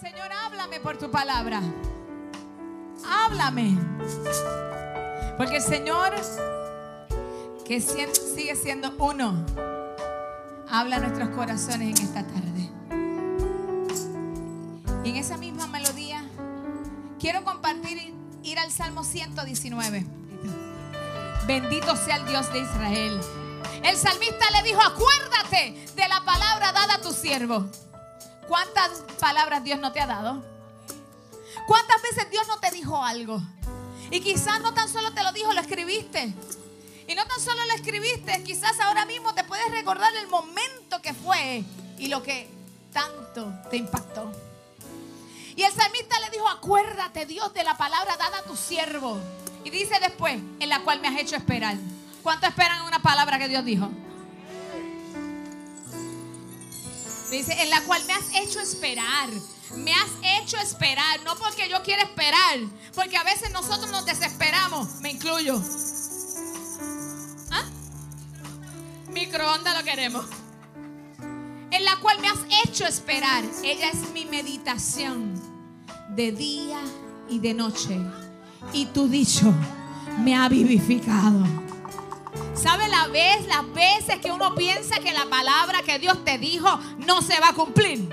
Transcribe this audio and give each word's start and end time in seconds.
Señor, 0.00 0.32
háblame 0.32 0.80
por 0.80 0.96
tu 0.96 1.10
palabra. 1.10 1.60
Háblame. 3.06 3.76
Porque 5.36 5.56
el 5.56 5.62
Señor, 5.62 6.14
que 7.66 7.82
sigue 7.82 8.56
siendo 8.56 8.94
uno, 8.98 9.44
habla 10.70 10.96
a 10.96 11.00
nuestros 11.00 11.28
corazones 11.36 11.98
en 11.98 12.06
esta 12.06 12.26
tarde. 12.26 12.70
Y 15.04 15.10
en 15.10 15.16
esa 15.16 15.36
misma 15.36 15.66
melodía, 15.66 16.24
quiero 17.18 17.44
compartir, 17.44 18.14
ir 18.42 18.58
al 18.58 18.70
Salmo 18.70 19.04
119. 19.04 20.06
Bendito 21.46 21.94
sea 21.96 22.16
el 22.16 22.26
Dios 22.26 22.50
de 22.54 22.60
Israel. 22.60 23.20
El 23.82 23.96
salmista 23.98 24.50
le 24.50 24.62
dijo, 24.62 24.80
acuérdate 24.80 25.84
de 25.94 26.08
la 26.08 26.24
palabra 26.24 26.72
dada 26.72 26.94
a 26.94 27.00
tu 27.02 27.12
siervo. 27.12 27.68
¿Cuántas 28.50 29.04
palabras 29.20 29.62
Dios 29.62 29.78
no 29.78 29.92
te 29.92 30.00
ha 30.00 30.08
dado? 30.08 30.42
¿Cuántas 31.68 32.02
veces 32.02 32.28
Dios 32.30 32.48
no 32.48 32.58
te 32.58 32.72
dijo 32.72 33.00
algo? 33.04 33.40
Y 34.10 34.20
quizás 34.20 34.60
no 34.60 34.74
tan 34.74 34.88
solo 34.88 35.12
te 35.12 35.22
lo 35.22 35.30
dijo, 35.30 35.52
lo 35.52 35.60
escribiste. 35.60 36.34
Y 37.06 37.14
no 37.14 37.24
tan 37.28 37.40
solo 37.40 37.64
lo 37.64 37.74
escribiste, 37.74 38.42
quizás 38.42 38.80
ahora 38.80 39.06
mismo 39.06 39.32
te 39.34 39.44
puedes 39.44 39.70
recordar 39.70 40.12
el 40.16 40.26
momento 40.26 41.00
que 41.00 41.14
fue 41.14 41.62
y 41.96 42.08
lo 42.08 42.24
que 42.24 42.50
tanto 42.92 43.52
te 43.70 43.76
impactó. 43.76 44.32
Y 45.54 45.62
el 45.62 45.72
salmista 45.72 46.18
le 46.18 46.30
dijo, 46.30 46.48
acuérdate 46.48 47.26
Dios 47.26 47.54
de 47.54 47.62
la 47.62 47.76
palabra 47.76 48.16
dada 48.16 48.38
a 48.38 48.42
tu 48.42 48.56
siervo. 48.56 49.16
Y 49.62 49.70
dice 49.70 50.00
después, 50.00 50.40
en 50.58 50.68
la 50.68 50.80
cual 50.80 50.98
me 50.98 51.06
has 51.06 51.20
hecho 51.20 51.36
esperar. 51.36 51.76
¿Cuánto 52.24 52.48
esperan 52.48 52.82
una 52.82 53.00
palabra 53.00 53.38
que 53.38 53.46
Dios 53.46 53.64
dijo? 53.64 53.88
Dice, 57.30 57.52
en 57.62 57.70
la 57.70 57.80
cual 57.82 58.02
me 58.06 58.12
has 58.12 58.34
hecho 58.34 58.60
esperar. 58.60 59.28
Me 59.76 59.92
has 59.92 60.10
hecho 60.40 60.56
esperar. 60.56 61.22
No 61.24 61.36
porque 61.36 61.68
yo 61.68 61.82
quiera 61.82 62.02
esperar. 62.02 62.58
Porque 62.94 63.16
a 63.16 63.22
veces 63.22 63.52
nosotros 63.52 63.90
nos 63.90 64.04
desesperamos. 64.04 65.00
Me 65.00 65.12
incluyo. 65.12 65.62
¿Ah? 67.50 67.64
Microondas 69.12 69.78
lo 69.78 69.84
queremos. 69.84 70.26
En 71.70 71.84
la 71.84 71.96
cual 72.00 72.18
me 72.20 72.28
has 72.28 72.40
hecho 72.64 72.84
esperar. 72.84 73.44
Ella 73.62 73.90
es 73.90 74.10
mi 74.12 74.24
meditación 74.24 75.40
de 76.16 76.32
día 76.32 76.80
y 77.28 77.38
de 77.38 77.54
noche. 77.54 77.96
Y 78.72 78.86
tu 78.86 79.08
dicho 79.08 79.54
me 80.18 80.34
ha 80.34 80.48
vivificado. 80.48 81.69
¿Sabe 82.54 82.88
la 82.88 83.06
vez, 83.08 83.46
las 83.46 83.72
veces 83.72 84.18
que 84.20 84.30
uno 84.30 84.54
piensa 84.54 84.98
que 84.98 85.12
la 85.12 85.26
palabra 85.26 85.82
que 85.82 85.98
Dios 85.98 86.24
te 86.24 86.38
dijo 86.38 86.68
no 86.98 87.22
se 87.22 87.38
va 87.40 87.50
a 87.50 87.54
cumplir? 87.54 88.08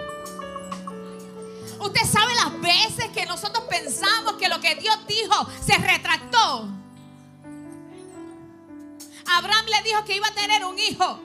Usted 1.79 2.05
sabe 2.05 2.33
las 2.35 2.59
veces 2.61 3.09
que 3.13 3.25
nosotros 3.25 3.65
pensamos 3.69 4.33
que 4.33 4.47
lo 4.47 4.59
que 4.59 4.75
Dios 4.75 4.97
dijo 5.07 5.47
se 5.61 5.77
retractó. 5.77 6.69
Abraham 9.29 9.65
le 9.65 9.89
dijo 9.89 10.05
que 10.05 10.15
iba 10.15 10.27
a 10.27 10.33
tener 10.33 10.63
un 10.65 10.79
hijo. 10.79 11.19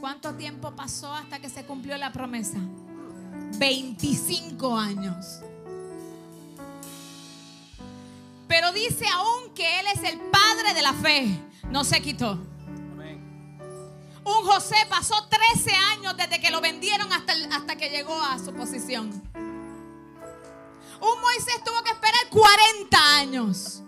¿Cuánto 0.00 0.34
tiempo 0.34 0.72
pasó 0.72 1.12
hasta 1.12 1.38
que 1.38 1.48
se 1.48 1.64
cumplió 1.64 1.96
la 1.96 2.12
promesa? 2.12 2.58
25 3.58 4.76
años. 4.76 5.40
Pero 8.46 8.72
dice 8.72 9.06
aún 9.14 9.54
que 9.54 9.80
Él 9.80 9.86
es 9.94 10.02
el 10.02 10.18
Padre 10.20 10.37
de 10.74 10.82
la 10.82 10.92
fe. 10.92 11.40
No 11.70 11.84
se 11.84 12.00
quitó. 12.00 12.38
Un 14.24 14.44
José 14.44 14.76
pasó 14.90 15.14
13 15.28 15.74
años 15.92 16.16
desde 16.16 16.40
que 16.40 16.50
lo 16.50 16.60
vendieron 16.60 17.10
hasta, 17.12 17.32
hasta 17.52 17.76
que 17.76 17.88
llegó 17.88 18.20
a 18.20 18.38
su 18.38 18.52
posición. 18.52 19.10
Un 21.00 21.20
Moisés 21.22 21.62
tuvo 21.64 21.82
que 21.82 21.90
esperar 21.90 22.28
40 22.30 23.16
años 23.16 23.82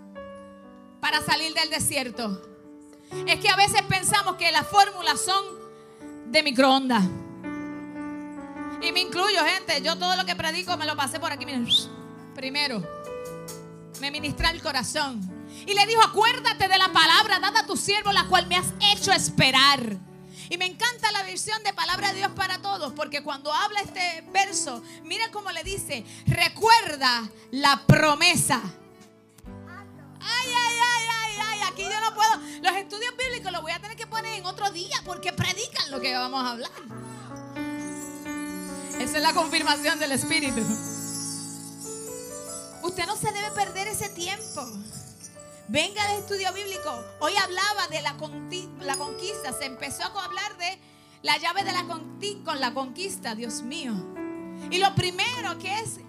para 1.00 1.20
salir 1.22 1.52
del 1.52 1.68
desierto. 1.70 2.40
Es 3.26 3.40
que 3.40 3.48
a 3.48 3.56
veces 3.56 3.82
pensamos 3.82 4.36
que 4.36 4.50
las 4.52 4.66
fórmulas 4.66 5.20
son 5.20 5.44
de 6.26 6.42
microondas. 6.42 7.04
Y 8.80 8.92
me 8.92 9.00
incluyo, 9.00 9.44
gente. 9.44 9.82
Yo 9.82 9.98
todo 9.98 10.16
lo 10.16 10.24
que 10.24 10.36
predico 10.36 10.76
me 10.76 10.86
lo 10.86 10.96
pasé 10.96 11.20
por 11.20 11.32
aquí. 11.32 11.44
Miren, 11.44 11.68
primero 12.34 12.82
me 14.00 14.10
ministra 14.10 14.50
el 14.50 14.62
corazón. 14.62 15.39
Y 15.66 15.74
le 15.74 15.86
dijo, 15.86 16.02
acuérdate 16.02 16.68
de 16.68 16.78
la 16.78 16.92
palabra 16.92 17.38
dada 17.38 17.60
a 17.60 17.66
tu 17.66 17.76
siervo, 17.76 18.12
la 18.12 18.26
cual 18.26 18.46
me 18.46 18.56
has 18.56 18.72
hecho 18.92 19.12
esperar. 19.12 19.80
Y 20.48 20.58
me 20.58 20.66
encanta 20.66 21.12
la 21.12 21.22
versión 21.22 21.62
de 21.62 21.72
palabra 21.72 22.08
de 22.08 22.18
Dios 22.18 22.32
para 22.32 22.60
todos, 22.60 22.92
porque 22.94 23.22
cuando 23.22 23.52
habla 23.52 23.80
este 23.80 24.24
verso, 24.32 24.82
mira 25.04 25.30
cómo 25.30 25.52
le 25.52 25.62
dice, 25.62 26.04
recuerda 26.26 27.30
la 27.52 27.86
promesa. 27.86 28.60
Ay, 30.20 30.48
ay, 30.48 30.78
ay, 30.82 31.06
ay, 31.08 31.38
ay, 31.40 31.60
aquí 31.68 31.82
yo 31.82 32.00
no 32.00 32.14
puedo. 32.14 32.36
Los 32.62 32.76
estudios 32.76 33.16
bíblicos 33.16 33.52
los 33.52 33.62
voy 33.62 33.72
a 33.72 33.78
tener 33.80 33.96
que 33.96 34.08
poner 34.08 34.34
en 34.34 34.44
otro 34.44 34.70
día 34.70 35.00
porque 35.04 35.32
predican 35.32 35.88
lo 35.90 36.00
que 36.00 36.14
vamos 36.16 36.44
a 36.44 36.50
hablar. 36.50 36.70
Esa 38.98 39.16
es 39.16 39.22
la 39.22 39.32
confirmación 39.32 40.00
del 40.00 40.12
Espíritu. 40.12 40.60
Usted 42.82 43.06
no 43.06 43.16
se 43.16 43.30
debe 43.30 43.50
perder 43.52 43.86
ese 43.86 44.08
tiempo. 44.08 44.66
Venga 45.70 46.02
al 46.02 46.18
estudio 46.18 46.52
bíblico. 46.52 47.04
Hoy 47.20 47.32
hablaba 47.36 47.86
de 47.86 48.02
la, 48.02 48.16
conquista. 48.16 49.52
Se 49.52 49.66
empezó 49.66 50.02
a 50.02 50.24
hablar 50.24 50.56
de 50.56 50.80
la 51.22 51.36
llave 51.36 51.62
de 51.62 51.70
la 51.70 51.84
con 52.44 52.60
la 52.60 52.74
conquista, 52.74 53.36
Dios 53.36 53.62
mío. 53.62 53.92
Y 54.68 54.78
lo 54.78 54.92
primero 54.96 55.56
que 55.60 55.72
es, 55.78 56.00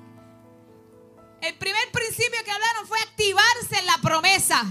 el 1.42 1.56
primer 1.60 1.92
principio 1.92 2.44
que 2.44 2.50
hablaron 2.50 2.88
fue 2.88 2.98
activarse 3.02 3.78
en 3.78 3.86
la 3.86 3.98
promesa. 4.02 4.64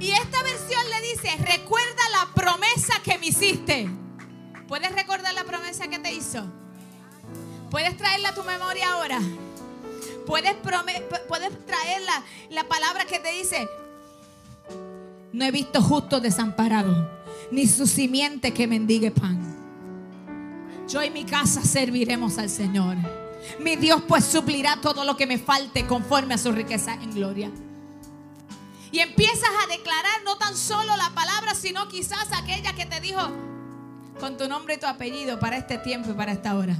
Y 0.00 0.10
esta 0.10 0.42
versión 0.42 0.90
le 0.90 1.00
dice, 1.00 1.30
recuerda 1.44 2.02
la 2.10 2.34
promesa 2.34 3.00
que 3.04 3.18
me 3.18 3.26
hiciste. 3.26 3.88
¿Puedes 4.66 4.90
recordar 4.90 5.32
la 5.32 5.44
promesa 5.44 5.86
que 5.86 6.00
te 6.00 6.12
hizo? 6.12 6.44
Puedes 7.70 7.96
traerla 7.96 8.30
a 8.30 8.34
tu 8.34 8.42
memoria 8.42 8.94
ahora. 8.94 9.20
Puedes, 10.26 10.54
puedes 11.28 11.66
traer 11.66 12.02
la, 12.50 12.64
palabra 12.64 13.04
que 13.04 13.18
te 13.18 13.30
dice, 13.32 13.68
no 15.32 15.44
he 15.44 15.50
visto 15.50 15.82
justo 15.82 16.20
desamparado, 16.20 17.10
ni 17.50 17.66
su 17.66 17.86
simiente 17.86 18.54
que 18.54 18.66
mendigue 18.66 19.10
pan. 19.10 19.54
Yo 20.88 21.02
y 21.02 21.10
mi 21.10 21.24
casa 21.24 21.62
serviremos 21.62 22.38
al 22.38 22.48
Señor. 22.48 22.96
Mi 23.60 23.76
Dios 23.76 24.02
pues 24.08 24.24
suplirá 24.24 24.80
todo 24.80 25.04
lo 25.04 25.16
que 25.16 25.26
me 25.26 25.38
falte 25.38 25.86
conforme 25.86 26.34
a 26.34 26.38
su 26.38 26.52
riqueza 26.52 26.94
en 26.94 27.12
gloria. 27.14 27.50
Y 28.90 29.00
empiezas 29.00 29.50
a 29.62 29.66
declarar 29.66 30.22
no 30.24 30.36
tan 30.36 30.56
solo 30.56 30.96
la 30.96 31.10
palabra, 31.14 31.54
sino 31.54 31.88
quizás 31.88 32.28
aquella 32.32 32.74
que 32.74 32.86
te 32.86 33.00
dijo 33.00 33.20
con 34.20 34.36
tu 34.36 34.48
nombre 34.48 34.74
y 34.74 34.78
tu 34.78 34.86
apellido 34.86 35.38
para 35.40 35.56
este 35.56 35.78
tiempo 35.78 36.10
y 36.10 36.14
para 36.14 36.32
esta 36.32 36.54
hora. 36.56 36.76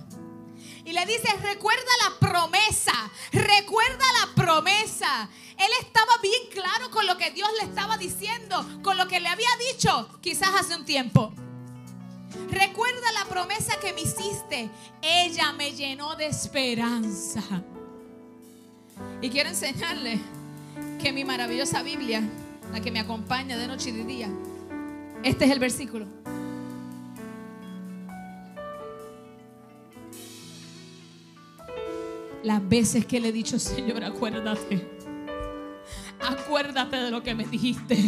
Y 0.85 0.93
le 0.93 1.07
dice, 1.07 1.33
recuerda 1.43 1.83
la 2.03 2.29
promesa, 2.29 2.93
recuerda 3.33 4.05
la 4.21 4.35
promesa. 4.35 5.29
Él 5.57 5.71
estaba 5.81 6.13
bien 6.23 6.43
claro 6.51 6.91
con 6.91 7.07
lo 7.07 7.17
que 7.17 7.31
Dios 7.31 7.49
le 7.59 7.67
estaba 7.69 7.97
diciendo, 7.97 8.67
con 8.83 8.99
lo 8.99 9.09
que 9.09 9.21
le 9.21 9.29
había 9.29 9.49
dicho 9.73 10.09
quizás 10.21 10.51
hace 10.55 10.77
un 10.77 10.85
tiempo. 10.85 11.33
Recuerda 12.51 13.13
la 13.13 13.25
promesa 13.27 13.79
que 13.81 13.93
me 13.93 14.03
hiciste. 14.03 14.69
Ella 15.01 15.53
me 15.53 15.73
llenó 15.73 16.17
de 16.17 16.27
esperanza. 16.27 17.43
Y 19.23 19.31
quiero 19.31 19.49
enseñarle 19.49 20.21
que 21.01 21.13
mi 21.13 21.25
maravillosa 21.25 21.83
Biblia, 21.83 22.23
la 22.73 22.81
que 22.81 22.91
me 22.91 23.01
acompaña 23.01 23.57
de 23.57 23.67
noche 23.67 23.91
y 23.91 23.93
de 23.93 24.05
día, 24.05 24.31
este 25.23 25.47
es 25.47 25.51
el 25.51 25.59
versículo. 25.59 26.07
Las 32.45 32.67
veces 32.69 33.07
que 33.07 33.21
le 33.21 33.29
he 33.29 33.33
dicho, 33.33 33.59
Señor, 33.59 34.05
acuérdate. 34.05 34.87
Acuérdate 36.21 36.97
de 36.97 37.11
lo 37.11 37.23
que 37.23 37.35
me 37.35 37.45
dijiste. 37.45 37.99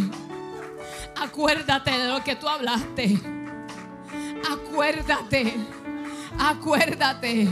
Acuérdate 1.20 1.90
de 1.90 2.08
lo 2.08 2.22
que 2.22 2.36
tú 2.36 2.46
hablaste. 2.46 3.18
Acuérdate. 4.50 5.54
Acuérdate. 6.38 7.48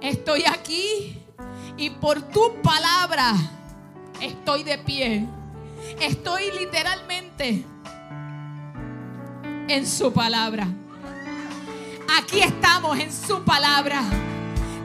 Estoy 0.00 0.44
aquí 0.46 1.18
y 1.76 1.90
por 1.90 2.22
tu 2.22 2.60
palabra 2.62 3.34
estoy 4.20 4.64
de 4.64 4.78
pie. 4.78 5.26
Estoy 6.00 6.50
literalmente 6.58 7.64
en 9.68 9.86
su 9.86 10.12
palabra. 10.12 10.66
Aquí 12.18 12.40
estamos 12.40 12.98
en 12.98 13.12
su 13.12 13.42
palabra. 13.44 14.02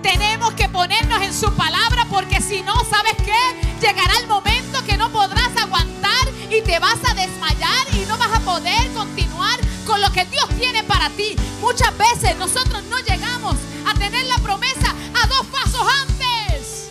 Tenemos 0.01 0.53
que 0.53 0.69
ponernos 0.69 1.21
en 1.21 1.33
su 1.33 1.53
palabra 1.55 2.05
porque 2.09 2.41
si 2.41 2.61
no, 2.61 2.73
¿sabes 2.89 3.15
qué? 3.17 3.85
Llegará 3.85 4.17
el 4.19 4.27
momento 4.27 4.83
que 4.85 4.97
no 4.97 5.09
podrás 5.11 5.55
aguantar 5.57 6.27
y 6.49 6.61
te 6.61 6.79
vas 6.79 6.97
a 7.09 7.13
desmayar 7.13 7.87
y 7.93 8.05
no 8.07 8.17
vas 8.17 8.33
a 8.33 8.39
poder 8.39 8.91
continuar 8.93 9.59
con 9.85 10.01
lo 10.01 10.11
que 10.11 10.25
Dios 10.25 10.47
tiene 10.57 10.83
para 10.83 11.09
ti. 11.11 11.35
Muchas 11.61 11.95
veces 11.97 12.35
nosotros 12.37 12.83
no 12.83 12.99
llegamos 12.99 13.55
a 13.85 13.93
tener 13.93 14.25
la 14.25 14.37
promesa 14.37 14.95
a 15.21 15.27
dos 15.27 15.45
pasos 15.47 15.87
antes. 16.01 16.89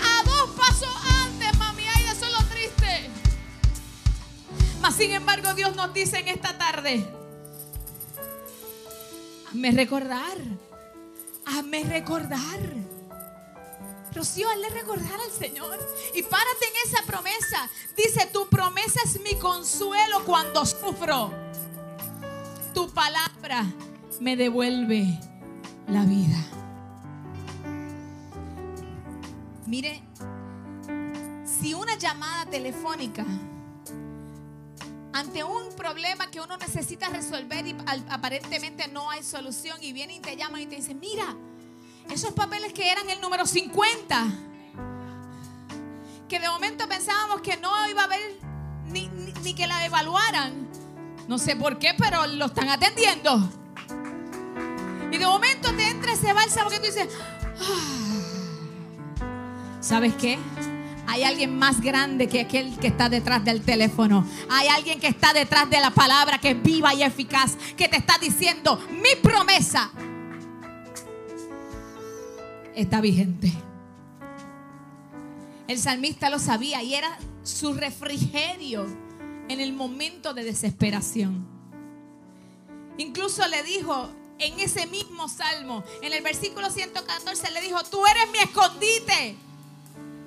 A 0.00 0.22
dos 0.24 0.50
pasos 0.56 0.94
antes, 1.24 1.58
mami. 1.58 1.82
Ay, 1.94 2.04
eso 2.04 2.26
es 2.26 2.32
lo 2.32 2.44
triste. 2.46 3.10
Mas 4.80 4.94
sin 4.94 5.12
embargo, 5.12 5.52
Dios 5.54 5.74
nos 5.76 5.92
dice 5.92 6.20
en 6.20 6.28
esta 6.28 6.56
tarde: 6.56 7.06
Hazme 9.62 9.76
recordar. 9.76 10.38
Hazme 11.46 11.84
recordar. 11.84 12.58
Rocío, 14.12 14.50
hazle 14.50 14.70
recordar 14.70 15.20
al 15.20 15.30
Señor. 15.30 15.78
Y 16.16 16.22
párate 16.24 16.66
en 16.66 16.90
esa 16.90 17.04
promesa. 17.04 17.70
Dice, 17.96 18.28
tu 18.32 18.48
promesa 18.48 18.98
es 19.04 19.20
mi 19.20 19.36
consuelo 19.36 20.24
cuando 20.24 20.66
sufro. 20.66 21.30
Tu 22.74 22.90
palabra 22.90 23.64
me 24.18 24.34
devuelve 24.34 25.06
la 25.86 26.02
vida. 26.06 26.44
Mire, 29.66 30.02
si 31.44 31.72
una 31.72 31.96
llamada 31.96 32.46
telefónica 32.46 33.24
ante 35.12 35.44
un 35.44 35.74
problema 35.76 36.30
que 36.30 36.40
uno 36.40 36.56
necesita 36.56 37.08
resolver 37.08 37.66
y 37.66 37.76
aparentemente 38.08 38.88
no 38.88 39.10
hay 39.10 39.22
solución 39.22 39.76
y 39.82 39.92
viene 39.92 40.14
y 40.16 40.20
te 40.20 40.36
llaman 40.36 40.62
y 40.62 40.66
te 40.66 40.76
dicen, 40.76 40.98
mira, 40.98 41.36
esos 42.10 42.32
papeles 42.32 42.72
que 42.72 42.90
eran 42.90 43.08
el 43.10 43.20
número 43.20 43.46
50, 43.46 44.26
que 46.28 46.40
de 46.40 46.48
momento 46.48 46.88
pensábamos 46.88 47.42
que 47.42 47.56
no 47.58 47.88
iba 47.88 48.02
a 48.02 48.04
haber 48.04 48.38
ni, 48.86 49.54
que 49.54 49.66
la 49.66 49.84
evaluaran. 49.84 50.68
No 51.28 51.38
sé 51.38 51.56
por 51.56 51.78
qué, 51.78 51.94
pero 51.96 52.26
lo 52.26 52.46
están 52.46 52.68
atendiendo. 52.70 53.50
Y 55.10 55.18
de 55.18 55.26
momento 55.26 55.74
te 55.74 55.88
entra 55.88 56.12
ese 56.12 56.32
bálsamo 56.32 56.70
que 56.70 56.78
tú 56.78 56.86
dices, 56.86 57.08
ah". 57.60 58.12
¿sabes 59.80 60.14
qué? 60.14 60.38
Hay 61.06 61.24
alguien 61.24 61.58
más 61.58 61.80
grande 61.80 62.28
que 62.28 62.40
aquel 62.40 62.78
que 62.78 62.86
está 62.86 63.08
detrás 63.08 63.44
del 63.44 63.62
teléfono. 63.62 64.26
Hay 64.48 64.68
alguien 64.68 65.00
que 65.00 65.08
está 65.08 65.32
detrás 65.32 65.68
de 65.68 65.80
la 65.80 65.90
palabra 65.90 66.38
que 66.38 66.50
es 66.50 66.62
viva 66.62 66.94
y 66.94 67.02
eficaz, 67.02 67.56
que 67.76 67.88
te 67.88 67.96
está 67.96 68.18
diciendo, 68.18 68.78
mi 68.90 69.20
promesa 69.20 69.90
está 72.74 73.00
vigente. 73.00 73.52
El 75.68 75.78
salmista 75.78 76.30
lo 76.30 76.38
sabía 76.38 76.82
y 76.82 76.94
era 76.94 77.18
su 77.42 77.74
refrigerio 77.74 78.86
en 79.48 79.60
el 79.60 79.72
momento 79.72 80.34
de 80.34 80.44
desesperación. 80.44 81.46
Incluso 82.98 83.46
le 83.48 83.62
dijo 83.62 84.08
en 84.38 84.58
ese 84.60 84.86
mismo 84.86 85.28
salmo, 85.28 85.84
en 86.02 86.12
el 86.12 86.22
versículo 86.22 86.70
114, 86.70 87.50
le 87.52 87.60
dijo, 87.60 87.82
tú 87.84 88.04
eres 88.06 88.30
mi 88.32 88.38
escondite 88.38 89.36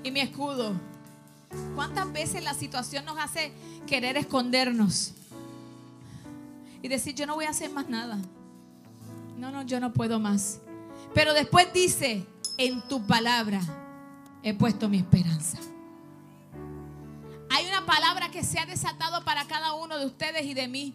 y 0.05 0.11
mi 0.11 0.19
escudo. 0.19 0.79
¿Cuántas 1.73 2.13
veces 2.13 2.43
la 2.43 2.53
situación 2.53 3.05
nos 3.05 3.17
hace 3.17 3.51
querer 3.87 4.17
escondernos? 4.17 5.13
Y 6.83 6.87
decir, 6.87 7.15
yo 7.15 7.25
no 7.25 7.33
voy 7.33 7.45
a 7.45 7.49
hacer 7.49 7.71
más 7.71 7.89
nada. 7.89 8.19
No, 9.35 9.49
no, 9.49 9.63
yo 9.63 9.79
no 9.79 9.93
puedo 9.93 10.19
más. 10.19 10.59
Pero 11.15 11.33
después 11.33 11.73
dice, 11.73 12.23
en 12.57 12.87
tu 12.87 13.05
palabra 13.07 13.61
he 14.43 14.53
puesto 14.53 14.87
mi 14.87 14.97
esperanza. 14.97 15.57
Hay 17.49 17.65
una 17.65 17.83
palabra 17.87 18.29
que 18.29 18.43
se 18.43 18.59
ha 18.59 18.67
desatado 18.67 19.25
para 19.25 19.45
cada 19.45 19.73
uno 19.73 19.97
de 19.97 20.05
ustedes 20.05 20.45
y 20.45 20.53
de 20.53 20.67
mí, 20.67 20.93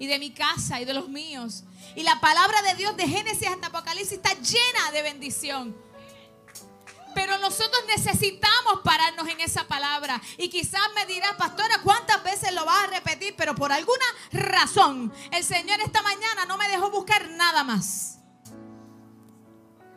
y 0.00 0.08
de 0.08 0.18
mi 0.18 0.32
casa 0.32 0.80
y 0.80 0.84
de 0.84 0.94
los 0.94 1.08
míos. 1.08 1.62
Y 1.94 2.02
la 2.02 2.18
palabra 2.18 2.60
de 2.62 2.74
Dios 2.74 2.96
de 2.96 3.06
Génesis 3.06 3.46
hasta 3.46 3.68
Apocalipsis 3.68 4.14
está 4.14 4.32
llena 4.34 4.90
de 4.92 5.02
bendición. 5.02 5.87
Pero 7.18 7.36
nosotros 7.38 7.82
necesitamos 7.88 8.78
pararnos 8.84 9.26
en 9.26 9.40
esa 9.40 9.66
palabra. 9.66 10.22
Y 10.36 10.48
quizás 10.48 10.80
me 10.94 11.04
dirás, 11.04 11.34
pastora, 11.34 11.80
¿cuántas 11.82 12.22
veces 12.22 12.52
lo 12.52 12.64
vas 12.64 12.84
a 12.84 12.86
repetir? 12.86 13.34
Pero 13.36 13.56
por 13.56 13.72
alguna 13.72 14.04
razón, 14.30 15.12
el 15.32 15.42
Señor 15.42 15.80
esta 15.80 16.00
mañana 16.02 16.44
no 16.46 16.56
me 16.56 16.68
dejó 16.68 16.92
buscar 16.92 17.28
nada 17.30 17.64
más. 17.64 18.20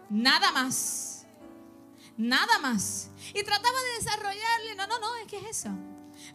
Nada 0.09 0.51
más. 0.51 1.27
Nada 2.17 2.57
más. 2.57 3.11
Y 3.35 3.43
trataba 3.43 3.79
de 3.79 4.03
desarrollarle. 4.03 4.75
No, 4.75 4.87
no, 4.87 4.97
no, 4.97 5.15
es 5.17 5.27
que 5.27 5.37
es 5.37 5.59
eso. 5.59 5.69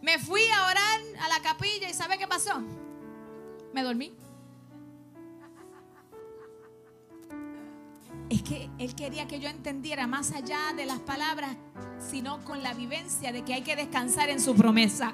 Me 0.01 0.17
fui 0.19 0.47
a 0.51 0.67
orar 0.67 1.01
a 1.19 1.27
la 1.27 1.41
capilla 1.41 1.89
y 1.89 1.93
¿sabe 1.93 2.17
qué 2.17 2.29
pasó? 2.29 2.61
Me 3.73 3.83
dormí. 3.83 4.15
Es 8.29 8.43
que 8.43 8.69
él 8.77 8.93
quería 8.93 9.27
que 9.27 9.39
yo 9.39 9.47
entendiera 9.47 10.05
más 10.05 10.31
allá 10.31 10.73
de 10.75 10.85
las 10.85 10.99
palabras, 10.99 11.55
sino 12.11 12.43
con 12.43 12.61
la 12.61 12.73
vivencia 12.73 13.31
de 13.31 13.43
que 13.43 13.53
hay 13.53 13.61
que 13.61 13.75
descansar 13.75 14.29
en 14.29 14.41
su 14.41 14.55
promesa. 14.55 15.13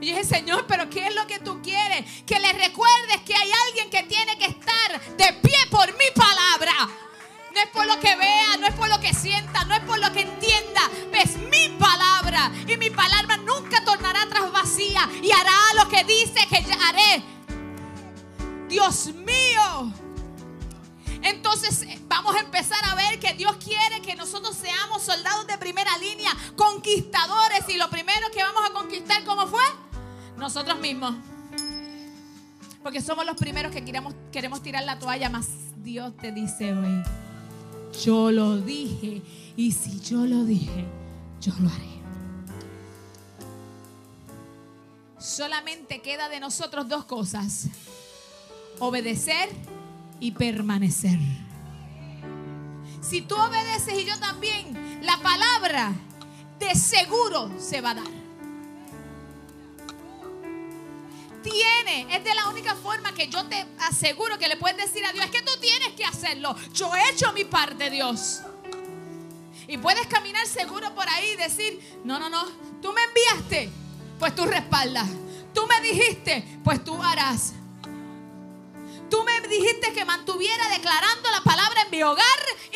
Y 0.00 0.06
dije, 0.06 0.24
Señor, 0.24 0.64
pero 0.66 0.88
¿qué 0.88 1.08
es 1.08 1.14
lo 1.14 1.26
que 1.26 1.40
tú 1.40 1.60
quieres? 1.60 2.22
Que 2.24 2.38
le 2.38 2.52
recuerdes 2.52 3.20
que 3.26 3.34
hay 3.34 3.50
alguien 3.68 3.90
que 3.90 4.02
tiene 4.04 4.38
que 4.38 4.46
estar 4.46 5.16
de 5.16 5.32
pie 5.42 5.58
por 5.70 5.86
mi 5.92 6.06
palabra. 6.14 6.72
No 7.52 7.60
es 7.60 7.66
por 7.68 7.84
lo 7.84 7.98
que 7.98 8.14
vea, 8.16 8.56
no 8.58 8.66
es 8.68 8.74
por 8.74 8.88
lo 8.88 9.00
que 9.00 9.12
sienta, 9.12 9.64
no 9.64 9.74
es 9.74 9.80
por 9.80 9.98
lo 9.98 10.10
que 10.12 10.20
entienda. 10.20 10.82
Es 11.12 11.36
mi 11.36 11.76
palabra. 11.78 12.50
Y 12.66 12.76
mi 12.76 12.90
palabra 12.90 13.36
nunca 13.38 13.84
tornará 13.84 14.22
atrás 14.22 14.50
vacía. 14.52 15.08
Y 15.20 15.32
hará 15.32 15.52
lo 15.76 15.88
que 15.88 16.04
dice 16.04 16.46
que 16.48 16.64
haré. 16.72 17.22
Dios 18.68 19.06
mío. 19.14 19.92
Empezar 22.38 22.84
a 22.84 22.94
ver 22.94 23.18
que 23.18 23.34
Dios 23.34 23.56
quiere 23.56 24.00
que 24.02 24.14
nosotros 24.14 24.56
seamos 24.56 25.02
soldados 25.02 25.46
de 25.46 25.56
primera 25.58 25.96
línea, 25.98 26.30
conquistadores. 26.56 27.68
Y 27.68 27.76
lo 27.76 27.88
primero 27.90 28.30
que 28.32 28.42
vamos 28.42 28.62
a 28.68 28.72
conquistar, 28.72 29.24
¿cómo 29.24 29.46
fue? 29.46 29.62
Nosotros 30.36 30.78
mismos. 30.78 31.14
Porque 32.82 33.00
somos 33.00 33.26
los 33.26 33.36
primeros 33.36 33.72
que 33.72 33.84
queremos, 33.84 34.14
queremos 34.32 34.62
tirar 34.62 34.84
la 34.84 34.98
toalla, 34.98 35.28
más 35.28 35.48
Dios 35.82 36.16
te 36.16 36.32
dice 36.32 36.74
hoy, 36.74 37.02
yo 38.02 38.30
lo 38.30 38.58
dije, 38.58 39.22
y 39.56 39.72
si 39.72 40.00
yo 40.00 40.24
lo 40.24 40.44
dije, 40.44 40.86
yo 41.40 41.52
lo 41.60 41.68
haré. 41.68 41.90
Solamente 45.18 46.00
queda 46.00 46.28
de 46.30 46.40
nosotros 46.40 46.88
dos 46.88 47.04
cosas, 47.04 47.66
obedecer 48.78 49.50
y 50.18 50.32
permanecer. 50.32 51.18
Si 53.00 53.22
tú 53.22 53.34
obedeces 53.36 53.94
y 53.94 54.04
yo 54.04 54.18
también, 54.18 55.00
la 55.02 55.16
palabra 55.18 55.92
de 56.58 56.74
seguro 56.74 57.50
se 57.58 57.80
va 57.80 57.90
a 57.90 57.94
dar. 57.94 58.20
tiene, 61.42 62.14
es 62.14 62.24
de 62.24 62.34
la 62.34 62.48
única 62.48 62.74
forma 62.76 63.12
que 63.12 63.28
yo 63.28 63.44
te 63.46 63.66
aseguro 63.80 64.38
que 64.38 64.48
le 64.48 64.56
puedes 64.56 64.76
decir 64.76 65.04
a 65.04 65.12
Dios, 65.12 65.24
es 65.24 65.30
que 65.30 65.42
tú 65.42 65.52
tienes 65.60 65.94
que 65.94 66.04
hacerlo. 66.04 66.54
Yo 66.72 66.94
he 66.94 67.10
hecho 67.10 67.32
mi 67.32 67.44
parte, 67.44 67.90
Dios. 67.90 68.40
Y 69.66 69.78
puedes 69.78 70.06
caminar 70.06 70.46
seguro 70.46 70.94
por 70.94 71.08
ahí 71.08 71.30
y 71.30 71.36
decir, 71.36 72.00
no, 72.04 72.18
no, 72.18 72.28
no, 72.28 72.44
tú 72.82 72.92
me 72.92 73.02
enviaste, 73.04 73.70
pues 74.18 74.34
tú 74.34 74.46
respaldas. 74.46 75.08
Tú 75.54 75.66
me 75.66 75.80
dijiste, 75.80 76.60
pues 76.62 76.84
tú 76.84 77.00
harás. 77.02 77.54
Tú 79.10 79.24
me 79.24 79.48
dijiste 79.48 79.92
que 79.92 80.04
mantuviera 80.04 80.68
declarando 80.68 81.30
la 81.30 81.40
palabra 81.42 81.82
en 81.82 81.90
mi 81.90 82.02
hogar 82.02 82.24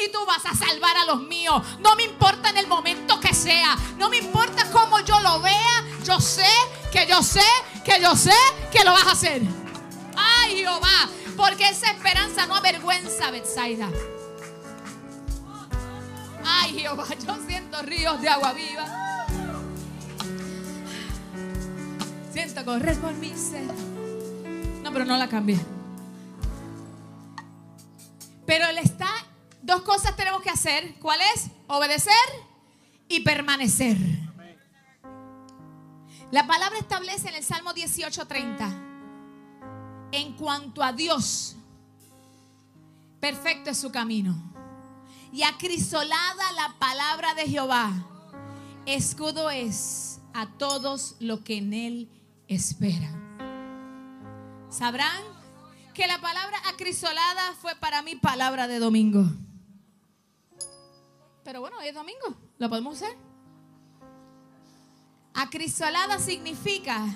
y 0.05 0.11
tú 0.11 0.19
vas 0.27 0.45
a 0.45 0.55
salvar 0.55 0.97
a 0.97 1.05
los 1.05 1.23
míos. 1.23 1.63
No 1.79 1.95
me 1.95 2.03
importa 2.03 2.51
en 2.51 2.59
el 2.59 2.67
momento 2.67 3.21
que 3.21 3.33
sea. 3.33 3.77
No 3.99 4.09
me 4.09 4.19
importa 4.19 4.69
cómo 4.73 4.99
yo 5.01 5.21
lo 5.21 5.41
vea. 5.41 5.85
Yo 6.05 6.21
sé 6.21 6.49
que 6.91 7.07
yo 7.07 7.23
sé 7.23 7.45
que 7.85 8.01
yo 8.01 8.17
sé 8.17 8.35
que 8.73 8.85
lo 8.85 8.93
vas 8.93 9.07
a 9.07 9.13
hacer. 9.13 9.43
Ay, 10.17 10.57
Jehová. 10.57 11.09
Porque 11.37 11.69
esa 11.69 11.91
esperanza 11.91 12.47
no 12.47 12.57
avergüenza, 12.57 13.31
Betsaida. 13.31 13.89
Ay, 16.45 16.79
Jehová, 16.79 17.07
yo 17.27 17.37
siento 17.47 17.81
ríos 17.83 18.21
de 18.21 18.29
agua 18.29 18.53
viva. 18.53 18.87
Siento 22.33 22.65
correr 22.65 22.99
por 22.99 23.13
mi 23.15 23.31
ser. 23.37 23.73
No, 24.83 24.93
pero 24.93 25.05
no 25.05 25.17
la 25.17 25.29
cambié. 25.29 25.59
Pero 28.47 28.67
él 28.67 28.79
está, 28.79 29.09
dos 29.63 29.83
cosas 29.83 30.17
tenemos 30.17 30.43
que 30.43 30.51
hacer. 30.51 30.97
¿Cuál 31.01 31.21
es? 31.35 31.51
Obedecer 31.67 32.13
y 33.09 33.21
permanecer. 33.21 33.97
La 36.31 36.47
palabra 36.47 36.79
establece 36.79 37.29
en 37.29 37.37
el 37.37 37.45
Salmo 37.45 37.73
18:30, 37.73 38.69
en 40.13 40.33
cuanto 40.35 40.83
a 40.83 40.93
Dios, 40.93 41.57
perfecto 43.21 43.71
es 43.71 43.79
su 43.79 43.93
camino. 43.93 44.35
Y 45.33 45.43
acrisolada 45.43 46.53
la 46.53 46.75
palabra 46.79 47.35
de 47.35 47.49
Jehová, 47.49 47.93
escudo 48.87 49.51
es 49.51 50.21
a 50.33 50.47
todos 50.47 51.17
los 51.21 51.41
que 51.41 51.59
en 51.59 51.73
Él 51.73 52.09
esperan. 52.49 53.25
Sabrán 54.71 55.23
que 55.95 56.07
la 56.09 56.21
palabra 56.21 56.59
acrisolada 56.67 57.55
fue 57.63 57.75
para 57.77 58.03
mí 58.03 58.17
palabra 58.17 58.67
de 58.67 58.81
domingo. 58.81 59.25
Pero 61.45 61.61
bueno, 61.61 61.79
hoy 61.79 61.89
es 61.89 61.95
domingo, 61.95 62.37
lo 62.59 62.69
podemos 62.69 62.97
hacer. 62.97 63.17
Acrisolada 65.33 66.19
significa 66.19 67.07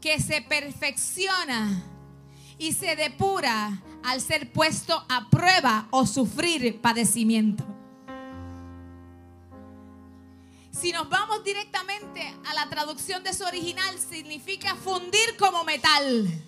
que 0.00 0.20
se 0.20 0.42
perfecciona 0.42 1.82
y 2.56 2.72
se 2.72 2.94
depura 2.94 3.82
al 4.04 4.20
ser 4.20 4.52
puesto 4.52 5.04
a 5.08 5.28
prueba 5.28 5.88
o 5.90 6.06
sufrir 6.06 6.80
padecimiento. 6.80 7.64
Si 10.70 10.92
nos 10.92 11.08
vamos 11.08 11.42
directamente 11.42 12.32
a 12.46 12.54
la 12.54 12.68
traducción 12.68 13.24
de 13.24 13.34
su 13.34 13.42
original, 13.44 13.98
significa 13.98 14.76
fundir 14.76 15.36
como 15.36 15.64
metal. 15.64 16.47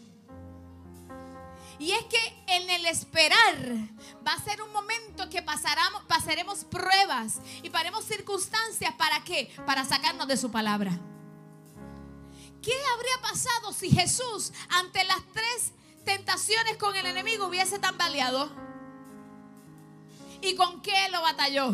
Y 1.81 1.93
es 1.93 2.05
que 2.05 2.43
en 2.47 2.69
el 2.69 2.85
esperar 2.85 3.57
va 4.25 4.35
a 4.35 4.45
ser 4.45 4.61
un 4.61 4.71
momento 4.71 5.31
que 5.31 5.41
pasaremos, 5.41 6.65
pruebas 6.65 7.41
y 7.63 7.71
paremos 7.71 8.05
circunstancias. 8.05 8.93
¿Para 8.99 9.25
qué? 9.25 9.51
Para 9.65 9.87
sacarnos 9.87 10.29
de 10.29 10.37
su 10.37 10.51
palabra. 10.51 10.93
¿Qué 12.61 12.73
habría 12.95 13.23
pasado 13.23 13.73
si 13.73 13.91
Jesús 13.91 14.53
ante 14.69 15.03
las 15.05 15.23
tres 15.33 15.73
tentaciones 16.05 16.77
con 16.77 16.95
el 16.97 17.07
enemigo 17.07 17.47
hubiese 17.47 17.79
tambaleado? 17.79 18.51
¿Y 20.43 20.57
con 20.57 20.83
qué 20.83 21.09
lo 21.11 21.23
batalló? 21.23 21.73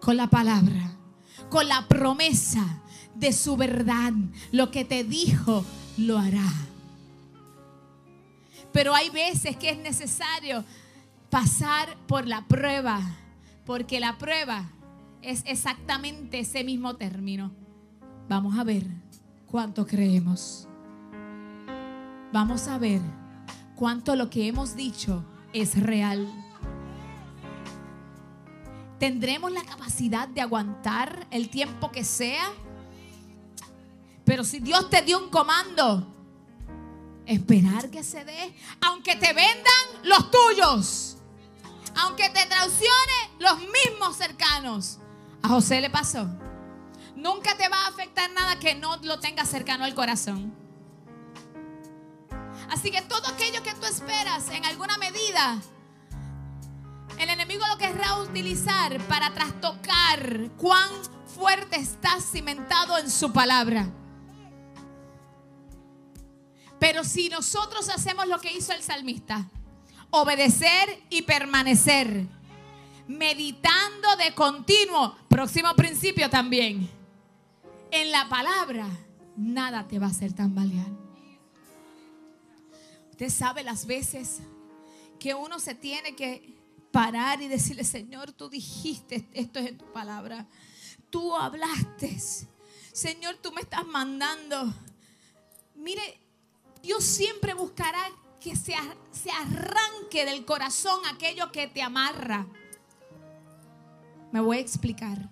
Con 0.00 0.16
la 0.16 0.26
palabra, 0.26 0.96
con 1.48 1.68
la 1.68 1.86
promesa 1.86 2.82
de 3.14 3.32
su 3.32 3.56
verdad. 3.56 4.12
Lo 4.50 4.72
que 4.72 4.84
te 4.84 5.04
dijo, 5.04 5.64
lo 5.96 6.18
hará. 6.18 6.69
Pero 8.72 8.94
hay 8.94 9.10
veces 9.10 9.56
que 9.56 9.70
es 9.70 9.78
necesario 9.78 10.64
pasar 11.28 11.96
por 12.06 12.26
la 12.26 12.46
prueba, 12.46 13.00
porque 13.66 14.00
la 14.00 14.18
prueba 14.18 14.68
es 15.22 15.42
exactamente 15.46 16.40
ese 16.40 16.64
mismo 16.64 16.96
término. 16.96 17.52
Vamos 18.28 18.58
a 18.58 18.64
ver 18.64 18.84
cuánto 19.46 19.86
creemos. 19.86 20.68
Vamos 22.32 22.68
a 22.68 22.78
ver 22.78 23.00
cuánto 23.74 24.14
lo 24.14 24.30
que 24.30 24.46
hemos 24.46 24.76
dicho 24.76 25.24
es 25.52 25.80
real. 25.80 26.28
¿Tendremos 28.98 29.50
la 29.50 29.64
capacidad 29.64 30.28
de 30.28 30.42
aguantar 30.42 31.26
el 31.30 31.48
tiempo 31.48 31.90
que 31.90 32.04
sea? 32.04 32.52
Pero 34.24 34.44
si 34.44 34.60
Dios 34.60 34.88
te 34.90 35.02
dio 35.02 35.18
un 35.18 35.30
comando, 35.30 36.06
esperar 37.30 37.90
que 37.90 38.02
se 38.02 38.24
dé, 38.24 38.54
aunque 38.80 39.14
te 39.14 39.32
vendan 39.32 39.86
los 40.02 40.30
tuyos, 40.30 41.16
aunque 41.96 42.28
te 42.30 42.44
traicione 42.46 43.30
los 43.38 43.58
mismos 43.60 44.16
cercanos. 44.16 44.98
A 45.42 45.48
José 45.48 45.80
le 45.80 45.90
pasó. 45.90 46.28
Nunca 47.14 47.56
te 47.56 47.68
va 47.68 47.84
a 47.84 47.88
afectar 47.88 48.30
nada 48.32 48.58
que 48.58 48.74
no 48.74 48.96
lo 48.96 49.20
tengas 49.20 49.48
cercano 49.48 49.84
al 49.84 49.94
corazón. 49.94 50.54
Así 52.68 52.90
que 52.90 53.02
todo 53.02 53.28
aquello 53.28 53.62
que 53.62 53.74
tú 53.74 53.86
esperas 53.86 54.48
en 54.50 54.64
alguna 54.64 54.98
medida, 54.98 55.58
el 57.18 57.28
enemigo 57.28 57.64
lo 57.68 57.78
querrá 57.78 58.18
utilizar 58.18 58.98
para 59.06 59.32
trastocar 59.34 60.50
cuán 60.56 60.90
fuerte 61.26 61.76
estás 61.76 62.24
cimentado 62.24 62.98
en 62.98 63.10
su 63.10 63.32
palabra. 63.32 63.88
Pero 66.80 67.04
si 67.04 67.28
nosotros 67.28 67.88
hacemos 67.90 68.26
lo 68.26 68.40
que 68.40 68.52
hizo 68.52 68.72
el 68.72 68.82
salmista, 68.82 69.46
obedecer 70.10 71.04
y 71.10 71.22
permanecer, 71.22 72.26
meditando 73.06 74.16
de 74.16 74.34
continuo, 74.34 75.14
próximo 75.28 75.74
principio 75.76 76.30
también, 76.30 76.88
en 77.90 78.10
la 78.10 78.28
palabra, 78.30 78.88
nada 79.36 79.86
te 79.86 79.98
va 79.98 80.06
a 80.06 80.10
hacer 80.10 80.32
tambalear. 80.32 80.88
Usted 83.10 83.28
sabe 83.28 83.62
las 83.62 83.84
veces 83.84 84.40
que 85.18 85.34
uno 85.34 85.58
se 85.60 85.74
tiene 85.74 86.16
que 86.16 86.56
parar 86.90 87.42
y 87.42 87.48
decirle, 87.48 87.84
Señor, 87.84 88.32
tú 88.32 88.48
dijiste 88.48 89.28
esto 89.34 89.58
es 89.58 89.66
en 89.66 89.76
tu 89.76 89.84
palabra. 89.92 90.46
Tú 91.10 91.36
hablaste. 91.36 92.18
Señor, 92.92 93.36
tú 93.42 93.52
me 93.52 93.60
estás 93.60 93.86
mandando. 93.86 94.72
Mire, 95.74 96.20
Dios 96.82 97.04
siempre 97.04 97.54
buscará 97.54 98.00
que 98.40 98.56
se, 98.56 98.74
se 99.10 99.30
arranque 99.30 100.24
del 100.24 100.44
corazón 100.44 101.00
aquello 101.12 101.52
que 101.52 101.66
te 101.66 101.82
amarra. 101.82 102.46
Me 104.32 104.40
voy 104.40 104.58
a 104.58 104.60
explicar. 104.60 105.28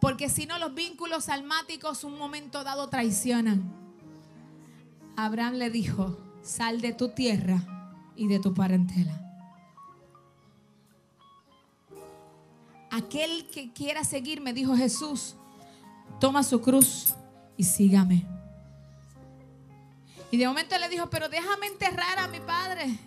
Porque 0.00 0.28
si 0.28 0.46
no, 0.46 0.58
los 0.58 0.74
vínculos 0.74 1.28
almáticos 1.28 2.02
un 2.02 2.18
momento 2.18 2.64
dado 2.64 2.88
traicionan. 2.88 3.72
Abraham 5.16 5.54
le 5.54 5.70
dijo, 5.70 6.18
sal 6.42 6.80
de 6.80 6.92
tu 6.92 7.10
tierra 7.10 7.62
y 8.16 8.26
de 8.26 8.40
tu 8.40 8.52
parentela. 8.52 9.20
Aquel 12.90 13.48
que 13.48 13.72
quiera 13.72 14.04
seguirme, 14.04 14.52
dijo 14.52 14.76
Jesús, 14.76 15.36
toma 16.18 16.42
su 16.42 16.60
cruz 16.60 17.14
y 17.56 17.64
sígame. 17.64 18.31
Y 20.32 20.38
de 20.38 20.46
momento 20.48 20.78
le 20.78 20.88
dijo, 20.88 21.10
pero 21.10 21.28
déjame 21.28 21.66
enterrar 21.66 22.18
a 22.18 22.26
mi 22.26 22.40
padre. 22.40 22.98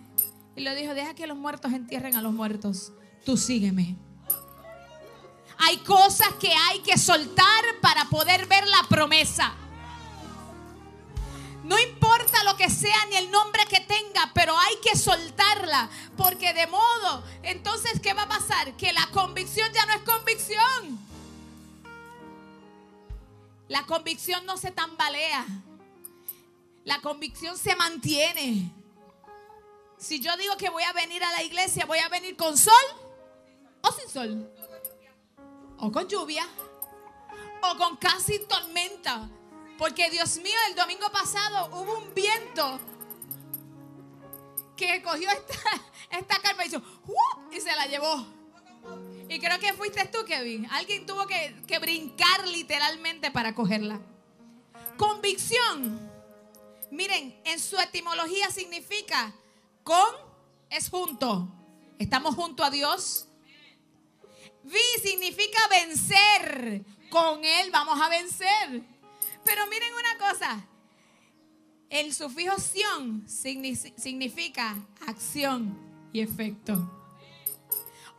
Y 0.54 0.60
le 0.60 0.76
dijo, 0.76 0.94
deja 0.94 1.12
que 1.12 1.26
los 1.26 1.36
muertos 1.36 1.72
entierren 1.72 2.14
a 2.14 2.22
los 2.22 2.32
muertos. 2.32 2.92
Tú 3.24 3.36
sígueme. 3.36 3.96
Hay 5.58 5.78
cosas 5.78 6.28
que 6.40 6.52
hay 6.52 6.78
que 6.82 6.96
soltar 6.96 7.64
para 7.82 8.04
poder 8.04 8.46
ver 8.46 8.68
la 8.68 8.84
promesa. 8.88 9.52
No 11.64 11.76
importa 11.80 12.44
lo 12.44 12.56
que 12.56 12.70
sea 12.70 13.06
ni 13.10 13.16
el 13.16 13.28
nombre 13.32 13.62
que 13.68 13.80
tenga, 13.80 14.30
pero 14.32 14.56
hay 14.56 14.76
que 14.80 14.96
soltarla. 14.96 15.90
Porque 16.16 16.54
de 16.54 16.68
modo, 16.68 17.24
entonces, 17.42 17.98
¿qué 18.00 18.14
va 18.14 18.22
a 18.22 18.28
pasar? 18.28 18.72
Que 18.76 18.92
la 18.92 19.04
convicción 19.08 19.68
ya 19.72 19.84
no 19.86 19.94
es 19.94 20.02
convicción. 20.02 21.00
La 23.66 23.84
convicción 23.84 24.46
no 24.46 24.56
se 24.58 24.70
tambalea. 24.70 25.44
La 26.86 27.00
convicción 27.00 27.58
se 27.58 27.74
mantiene. 27.74 28.72
Si 29.98 30.20
yo 30.20 30.36
digo 30.36 30.56
que 30.56 30.70
voy 30.70 30.84
a 30.84 30.92
venir 30.92 31.22
a 31.24 31.32
la 31.32 31.42
iglesia, 31.42 31.84
voy 31.84 31.98
a 31.98 32.08
venir 32.08 32.36
con 32.36 32.56
sol 32.56 32.72
o 33.82 33.90
sin 33.90 34.08
sol. 34.08 34.52
O 35.78 35.90
con 35.90 36.06
lluvia. 36.06 36.46
O 37.60 37.76
con 37.76 37.96
casi 37.96 38.38
tormenta. 38.46 39.28
Porque 39.76 40.08
Dios 40.10 40.36
mío, 40.36 40.54
el 40.68 40.76
domingo 40.76 41.10
pasado 41.10 41.76
hubo 41.76 41.98
un 41.98 42.14
viento 42.14 42.78
que 44.76 45.02
cogió 45.02 45.28
esta, 45.28 45.54
esta 46.16 46.38
carpa 46.38 46.64
y, 46.64 46.68
hizo, 46.68 46.82
y 47.50 47.60
se 47.60 47.74
la 47.74 47.86
llevó. 47.86 48.24
Y 49.28 49.40
creo 49.40 49.58
que 49.58 49.72
fuiste 49.74 50.04
tú, 50.06 50.24
Kevin. 50.24 50.68
Alguien 50.70 51.04
tuvo 51.04 51.26
que, 51.26 51.60
que 51.66 51.80
brincar 51.80 52.46
literalmente 52.46 53.32
para 53.32 53.56
cogerla. 53.56 54.00
Convicción 54.96 56.05
Miren, 56.90 57.40
en 57.44 57.60
su 57.60 57.78
etimología 57.78 58.50
significa 58.50 59.34
con 59.82 60.26
es 60.70 60.88
junto. 60.88 61.48
Estamos 61.98 62.34
junto 62.34 62.64
a 62.64 62.70
Dios. 62.70 63.28
Vi 64.62 65.00
significa 65.02 65.58
vencer. 65.68 66.84
Con 67.10 67.44
Él 67.44 67.70
vamos 67.70 68.00
a 68.00 68.08
vencer. 68.08 68.82
Pero 69.44 69.66
miren 69.68 69.92
una 69.94 70.28
cosa. 70.28 70.66
El 71.88 72.12
sufijo 72.12 72.58
sion 72.58 73.24
significa 73.28 74.76
acción 75.06 75.78
y 76.12 76.20
efecto. 76.20 76.92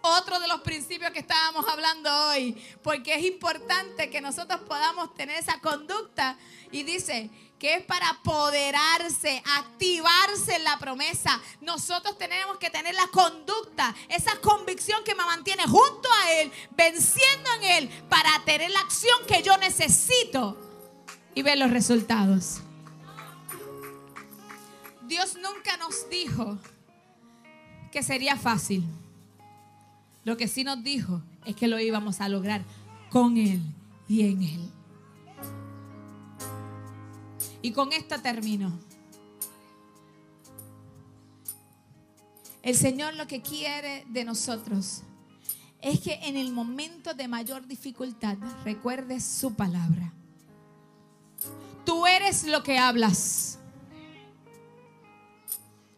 Otro 0.02 0.40
de 0.40 0.48
los 0.48 0.62
principios 0.62 1.12
que 1.12 1.20
estábamos 1.20 1.68
hablando 1.68 2.10
hoy, 2.30 2.56
porque 2.82 3.16
es 3.16 3.26
importante 3.26 4.10
que 4.10 4.22
nosotros 4.22 4.62
podamos 4.62 5.14
tener 5.16 5.38
esa 5.38 5.60
conducta. 5.60 6.38
Y 6.72 6.84
dice, 6.84 7.30
que 7.60 7.76
es 7.76 7.84
para 7.84 8.10
apoderarse, 8.10 9.42
activarse 9.58 10.56
en 10.56 10.64
la 10.64 10.78
promesa. 10.78 11.42
Nosotros 11.62 12.18
tenemos 12.18 12.58
que 12.58 12.70
tener 12.70 12.94
la 12.94 13.08
conducta, 13.08 13.96
esa 14.10 14.40
convicción 14.42 15.04
que 15.04 15.16
me 15.16 15.26
mantiene 15.26 15.64
junto 15.64 16.10
a 16.24 16.32
Él, 16.34 16.52
venciendo 16.76 17.50
en 17.60 17.64
Él, 17.64 17.90
para 18.10 18.30
tener 18.46 18.70
la 18.70 18.80
acción 18.82 19.18
que 19.28 19.42
yo 19.42 19.58
necesito 19.58 20.58
y 21.34 21.42
ver 21.42 21.58
los 21.58 21.72
resultados. 21.72 22.62
Dios 25.08 25.36
nunca 25.36 25.78
nos 25.78 26.10
dijo 26.10 26.58
que 27.92 28.04
sería 28.04 28.36
fácil. 28.36 28.84
Lo 30.24 30.36
que 30.36 30.48
sí 30.48 30.64
nos 30.64 30.84
dijo 30.84 31.22
es 31.46 31.56
que 31.56 31.68
lo 31.68 31.80
íbamos 31.80 32.20
a 32.20 32.28
lograr 32.28 32.62
con 33.10 33.38
Él 33.38 33.62
y 34.08 34.28
en 34.30 34.44
Él. 34.44 34.77
Y 37.68 37.74
con 37.74 37.92
esto 37.92 38.18
termino. 38.22 38.80
El 42.62 42.78
Señor 42.78 43.16
lo 43.16 43.28
que 43.28 43.42
quiere 43.42 44.06
de 44.08 44.24
nosotros 44.24 45.02
es 45.82 46.00
que 46.00 46.14
en 46.24 46.38
el 46.38 46.54
momento 46.54 47.14
de 47.14 47.28
mayor 47.28 47.68
dificultad 47.68 48.38
recuerdes 48.64 49.26
su 49.26 49.54
palabra. 49.54 50.14
Tú 51.86 52.08
eres 52.08 52.46
lo 52.46 52.64
que 52.64 52.80
hablas. 52.80 53.60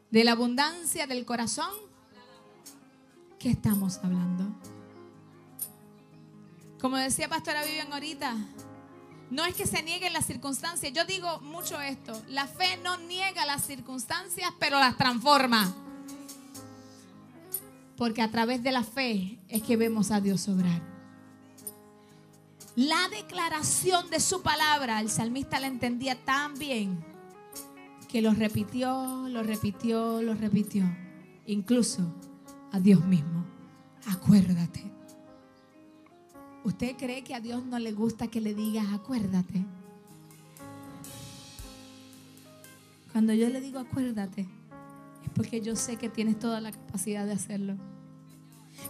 De 0.10 0.24
la 0.24 0.32
abundancia 0.32 1.06
del 1.06 1.24
corazón, 1.24 1.70
¿qué 3.38 3.52
estamos 3.52 4.00
hablando? 4.02 4.56
Como 6.82 6.98
decía 6.98 7.30
Pastora 7.30 7.64
Vivian 7.64 7.94
ahorita, 7.94 8.36
no 9.32 9.46
es 9.46 9.56
que 9.56 9.68
se 9.68 9.84
nieguen 9.84 10.14
las 10.14 10.26
circunstancias. 10.26 10.92
Yo 10.94 11.06
digo 11.06 11.40
mucho 11.42 11.80
esto. 11.80 12.20
La 12.30 12.48
fe 12.48 12.78
no 12.84 12.98
niega 12.98 13.46
las 13.46 13.64
circunstancias, 13.64 14.52
pero 14.60 14.80
las 14.80 14.98
transforma. 14.98 15.74
Porque 17.96 18.22
a 18.22 18.32
través 18.32 18.64
de 18.64 18.72
la 18.72 18.84
fe 18.84 19.38
es 19.48 19.62
que 19.62 19.78
vemos 19.78 20.10
a 20.12 20.20
Dios 20.22 20.48
obrar. 20.48 20.82
La 22.76 23.10
declaración 23.10 24.10
de 24.10 24.20
su 24.20 24.42
palabra, 24.42 25.00
el 25.02 25.10
salmista 25.10 25.60
la 25.60 25.68
entendía 25.68 26.16
tan 26.24 26.58
bien 26.58 27.04
que 28.08 28.22
lo 28.22 28.34
repitió, 28.34 29.28
lo 29.28 29.44
repitió, 29.44 30.22
lo 30.22 30.34
repitió. 30.34 30.84
Incluso 31.46 32.02
a 32.72 32.80
Dios 32.80 33.04
mismo. 33.06 33.46
Acuérdate. 34.08 34.99
¿Usted 36.64 36.98
cree 36.98 37.24
que 37.24 37.34
a 37.34 37.40
Dios 37.40 37.64
no 37.66 37.80
le 37.80 37.92
gusta 37.94 38.28
que 38.28 38.42
le 38.42 38.54
digas 38.54 38.86
acuérdate? 38.94 39.64
Cuando 43.12 43.34
yo 43.34 43.50
le 43.50 43.62
digo 43.62 43.80
acuérdate, 43.80 44.42
es 44.42 45.30
porque 45.34 45.62
yo 45.62 45.76
sé 45.76 45.96
que 45.96 46.10
tienes 46.10 46.38
toda 46.38 46.62
la 46.62 46.72
capacidad 46.72 47.26
de 47.26 47.34
hacerlo. 47.34 47.76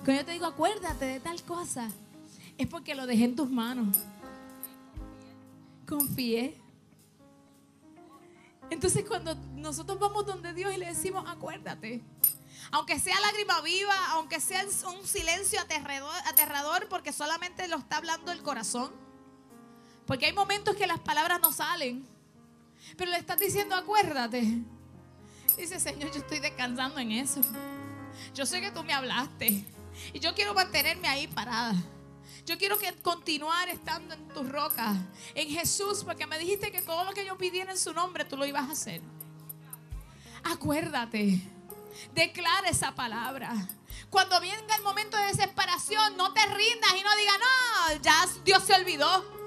Cuando 0.03 0.21
yo 0.21 0.25
te 0.25 0.31
digo 0.31 0.45
acuérdate 0.45 1.05
de 1.05 1.19
tal 1.19 1.41
cosa, 1.43 1.89
es 2.57 2.67
porque 2.67 2.95
lo 2.95 3.05
dejé 3.05 3.25
en 3.25 3.35
tus 3.35 3.49
manos. 3.49 3.97
Confié. 5.87 6.57
Entonces 8.69 9.05
cuando 9.07 9.35
nosotros 9.55 9.99
vamos 9.99 10.25
donde 10.25 10.53
Dios 10.53 10.73
y 10.75 10.79
le 10.79 10.87
decimos 10.87 11.23
acuérdate, 11.27 12.01
aunque 12.71 12.99
sea 12.99 13.19
lágrima 13.19 13.61
viva, 13.61 13.95
aunque 14.11 14.39
sea 14.39 14.63
un 14.87 15.07
silencio 15.07 15.59
aterrador, 15.59 16.13
aterrador 16.25 16.87
porque 16.87 17.11
solamente 17.11 17.67
lo 17.67 17.77
está 17.77 17.97
hablando 17.97 18.31
el 18.31 18.43
corazón. 18.43 18.91
Porque 20.05 20.27
hay 20.27 20.33
momentos 20.33 20.75
que 20.75 20.87
las 20.87 20.99
palabras 20.99 21.39
no 21.41 21.51
salen. 21.51 22.05
Pero 22.97 23.11
le 23.11 23.17
estás 23.17 23.39
diciendo, 23.39 23.75
acuérdate. 23.75 24.59
Dice, 25.57 25.79
Señor, 25.79 26.11
yo 26.11 26.19
estoy 26.19 26.39
descansando 26.39 26.99
en 26.99 27.11
eso. 27.11 27.41
Yo 28.33 28.45
sé 28.45 28.61
que 28.61 28.71
tú 28.71 28.83
me 28.83 28.93
hablaste. 28.93 29.65
Y 30.13 30.19
yo 30.19 30.33
quiero 30.33 30.53
mantenerme 30.53 31.07
ahí 31.07 31.27
parada. 31.27 31.75
Yo 32.45 32.57
quiero 32.57 32.79
que 32.79 32.93
continuar 33.01 33.69
estando 33.69 34.15
en 34.15 34.27
tus 34.29 34.49
rocas, 34.49 34.97
en 35.35 35.49
Jesús, 35.49 36.03
porque 36.03 36.25
me 36.25 36.39
dijiste 36.39 36.71
que 36.71 36.81
todo 36.81 37.03
lo 37.03 37.11
que 37.11 37.25
yo 37.25 37.37
pidiera 37.37 37.71
en 37.71 37.77
su 37.77 37.93
nombre, 37.93 38.25
tú 38.25 38.37
lo 38.37 38.45
ibas 38.45 38.69
a 38.69 38.71
hacer. 38.71 39.01
Acuérdate. 40.43 41.41
Declara 42.13 42.69
esa 42.69 42.95
palabra. 42.95 43.51
Cuando 44.09 44.39
venga 44.39 44.75
el 44.75 44.83
momento 44.83 45.17
de 45.17 45.27
desesperación, 45.27 46.17
no 46.17 46.33
te 46.33 46.45
rindas 46.45 46.91
y 46.99 47.03
no 47.03 47.15
digas, 47.15 47.37
no, 47.39 48.01
ya 48.01 48.27
Dios 48.43 48.63
se 48.63 48.73
olvidó. 48.73 49.37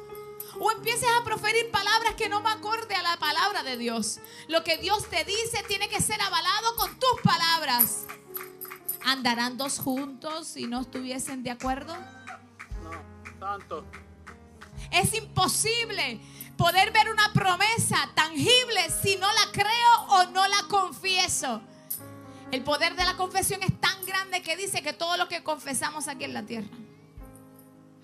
O 0.61 0.71
empieces 0.71 1.09
a 1.19 1.25
proferir 1.25 1.71
palabras 1.71 2.15
que 2.15 2.29
no 2.29 2.41
me 2.41 2.51
acorde 2.51 2.95
a 2.95 3.03
la 3.03 3.17
palabra 3.17 3.63
de 3.63 3.77
Dios. 3.77 4.21
Lo 4.49 4.63
que 4.63 4.77
Dios 4.77 5.09
te 5.09 5.25
dice 5.25 5.65
tiene 5.67 5.89
que 5.89 6.01
ser 6.01 6.21
avalado 6.21 6.77
con 6.77 6.99
tus 6.99 7.21
palabras. 7.23 8.05
¿Andarán 9.05 9.57
dos 9.57 9.79
juntos 9.79 10.47
si 10.47 10.67
no 10.67 10.83
estuviesen 10.83 11.43
de 11.43 11.51
acuerdo? 11.51 11.97
No, 12.83 13.39
tanto. 13.41 13.85
Es 14.91 15.15
imposible 15.15 16.21
poder 16.57 16.93
ver 16.93 17.11
una 17.11 17.33
promesa 17.33 18.11
tangible 18.15 18.91
si 19.03 19.17
no 19.17 19.27
la 19.33 19.51
creo 19.53 20.03
o 20.09 20.25
no 20.27 20.47
la 20.47 20.63
confieso. 20.69 21.63
El 22.53 22.63
poder 22.65 22.95
de 22.97 23.05
la 23.05 23.17
confesión 23.17 23.63
es 23.63 23.81
tan 23.81 24.05
grande 24.05 24.43
que 24.43 24.59
dice 24.59 24.83
que 24.83 24.93
todo 24.93 25.17
lo 25.17 25.27
que 25.27 25.43
confesamos 25.43 26.07
aquí 26.07 26.25
en 26.25 26.35
la 26.35 26.43
tierra, 26.43 26.69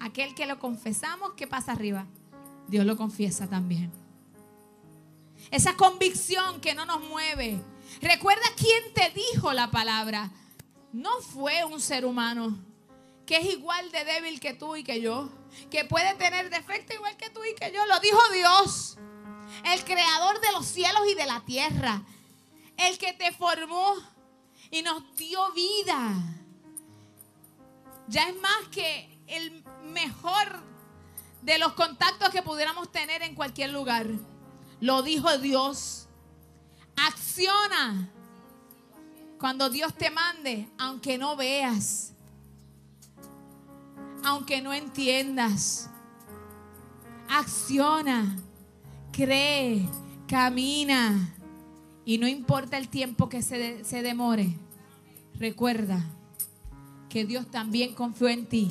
aquel 0.01 0.35
que 0.35 0.47
lo 0.47 0.59
confesamos, 0.59 1.35
¿qué 1.37 1.47
pasa 1.47 1.73
arriba? 1.73 2.07
Dios 2.67 2.87
lo 2.87 2.97
confiesa 2.97 3.47
también. 3.47 3.93
Esa 5.51 5.77
convicción 5.77 6.63
que 6.63 6.75
no 6.75 6.87
nos 6.87 7.01
mueve. 7.11 7.61
Recuerda 8.01 8.43
quién 8.57 8.95
te 8.95 9.11
dijo 9.11 9.53
la 9.53 9.71
palabra. 9.71 10.31
No 10.95 11.21
fue 11.21 11.67
un 11.67 11.79
ser 11.79 12.07
humano 12.07 12.59
que 13.27 13.37
es 13.37 13.45
igual 13.45 13.93
de 13.93 14.07
débil 14.07 14.41
que 14.41 14.55
tú 14.55 14.77
y 14.77 14.83
que 14.83 15.03
yo, 15.03 15.29
que 15.71 15.85
puede 15.85 16.15
tener 16.15 16.49
defecto 16.49 16.95
igual 16.95 17.19
que 17.19 17.29
tú 17.29 17.41
y 17.45 17.55
que 17.55 17.71
yo. 17.71 17.85
Lo 17.85 18.01
dijo 18.01 18.19
Dios, 18.33 18.97
el 19.75 19.85
creador 19.85 20.41
de 20.41 20.53
los 20.53 20.65
cielos 20.65 21.03
y 21.11 21.15
de 21.15 21.27
la 21.27 21.43
tierra, 21.45 22.01
el 22.79 22.97
que 22.97 23.13
te 23.13 23.31
formó 23.33 23.95
y 24.71 24.83
nos 24.83 25.03
dio 25.17 25.53
vida. 25.53 26.15
Ya 28.09 28.29
es 28.29 28.41
más 28.41 28.69
que 28.71 29.19
el 29.27 29.63
mejor 29.93 30.63
de 31.43 31.59
los 31.59 31.73
contactos 31.75 32.31
que 32.31 32.43
pudiéramos 32.43 32.91
tener 32.91 33.23
en 33.23 33.35
cualquier 33.35 33.71
lugar. 33.71 34.07
Lo 34.81 35.03
dijo 35.03 35.39
Dios. 35.39 36.09
Acciona 36.97 38.11
cuando 39.39 39.71
Dios 39.71 39.95
te 39.95 40.11
mande, 40.11 40.69
aunque 40.79 41.17
no 41.17 41.37
veas, 41.37 42.13
aunque 44.25 44.61
no 44.61 44.73
entiendas. 44.73 45.89
Acciona, 47.29 48.37
cree, 49.13 49.89
camina. 50.27 51.35
Y 52.09 52.17
no 52.17 52.27
importa 52.27 52.79
el 52.79 52.89
tiempo 52.89 53.29
que 53.29 53.43
se, 53.43 53.85
se 53.85 54.01
demore, 54.01 54.55
recuerda 55.35 56.03
que 57.11 57.27
Dios 57.27 57.51
también 57.51 57.95
confió 57.95 58.29
en 58.29 58.47
ti 58.47 58.71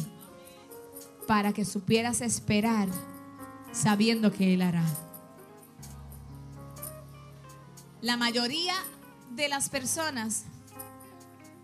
para 1.28 1.54
que 1.54 1.64
supieras 1.64 2.22
esperar 2.22 2.90
sabiendo 3.72 4.32
que 4.32 4.56
Él 4.56 4.64
hará. 4.64 4.84
La 8.02 8.18
mayoría 8.18 8.74
de 9.30 9.50
las 9.50 9.70
personas 9.70 10.46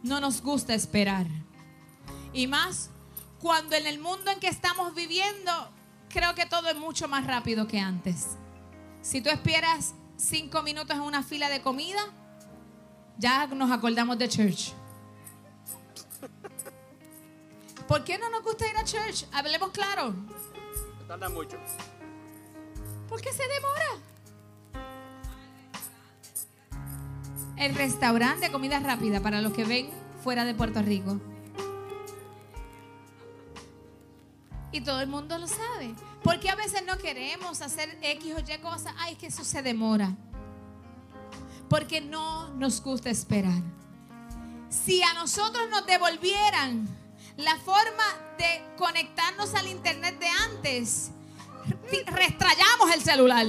no 0.04 0.20
nos 0.20 0.44
gusta 0.44 0.76
esperar. 0.76 1.26
Y 2.34 2.46
más 2.46 2.92
cuando 3.40 3.76
en 3.76 3.88
el 3.88 3.98
mundo 3.98 4.30
en 4.30 4.40
que 4.40 4.48
estamos 4.48 4.94
viviendo, 4.94 5.52
creo 6.10 6.36
que 6.36 6.46
todo 6.46 6.70
es 6.70 6.78
mucho 6.78 7.08
más 7.08 7.26
rápido 7.26 7.68
que 7.68 7.80
antes. 7.80 8.38
Si 9.02 9.22
tú 9.22 9.32
esperas 9.32 9.96
cinco 10.18 10.62
minutos 10.62 10.96
en 10.96 11.02
una 11.02 11.24
fila 11.24 11.50
de 11.50 11.62
comida, 11.62 12.02
ya 13.18 13.48
nos 13.48 13.72
acordamos 13.72 14.18
de 14.18 14.30
church. 14.30 14.74
¿Por 17.88 18.04
qué 18.04 18.18
no 18.18 18.30
nos 18.30 18.44
gusta 18.44 18.68
ir 18.68 18.78
a 18.78 18.84
church? 18.84 19.26
Hablemos 19.32 19.72
claro. 19.72 20.16
Tarda 21.08 21.30
mucho. 21.30 21.58
¿Por 23.10 23.22
qué 23.22 23.32
se 23.32 23.44
demora? 23.48 23.86
El 27.58 27.76
restaurante 27.76 28.48
de 28.48 28.52
comida 28.52 28.80
rápida 28.80 29.22
para 29.22 29.42
los 29.42 29.54
que 29.54 29.64
ven 29.66 29.90
fuera 30.24 30.46
de 30.46 30.56
Puerto 30.56 30.82
Rico. 30.82 31.20
Y 34.74 34.82
todo 34.82 35.00
el 35.02 35.08
mundo 35.08 35.38
lo 35.38 35.48
sabe. 35.48 35.94
¿Por 36.24 36.40
qué 36.40 36.50
a 36.50 36.56
veces 36.56 36.84
no 36.86 36.98
queremos 36.98 37.62
hacer 37.62 37.96
X 38.02 38.34
o 38.36 38.40
Y 38.40 38.58
cosas? 38.58 38.96
Ay, 38.98 39.14
es 39.14 39.20
que 39.20 39.28
eso 39.28 39.46
se 39.46 39.62
demora. 39.62 40.12
Porque 41.70 42.02
no 42.02 42.50
nos 42.56 42.82
gusta 42.82 43.12
esperar. 43.12 43.62
Si 44.70 45.04
a 45.04 45.14
nosotros 45.14 45.70
nos 45.70 45.86
devolvieran 45.86 46.88
la 47.38 47.56
forma 47.58 48.04
de 48.40 48.66
conectarnos 48.76 49.54
al 49.54 49.68
internet 49.68 50.18
de 50.20 50.28
antes, 50.28 51.12
restrayamos 52.08 52.94
el 52.96 53.02
celular. 53.04 53.46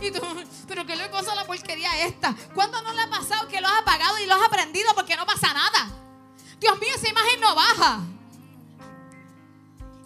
Y 0.00 0.12
tú, 0.12 0.20
pero 0.68 0.86
¿qué 0.86 0.94
le 0.94 1.08
pasa 1.08 1.32
a 1.32 1.34
la 1.34 1.44
porquería 1.44 2.04
esta? 2.04 2.32
¿Cuándo 2.54 2.80
no 2.82 2.92
le 2.92 3.02
ha 3.02 3.10
pasado 3.10 3.48
que 3.48 3.60
lo 3.60 3.66
has 3.66 3.82
apagado 3.82 4.20
y 4.20 4.26
lo 4.26 4.36
has 4.36 4.46
aprendido 4.46 4.94
porque 4.94 5.16
no 5.16 5.26
pasa 5.26 5.52
nada? 5.52 5.97
Dios 6.60 6.78
mío, 6.80 6.90
esa 6.94 7.08
imagen 7.08 7.40
no 7.40 7.54
baja. 7.54 8.00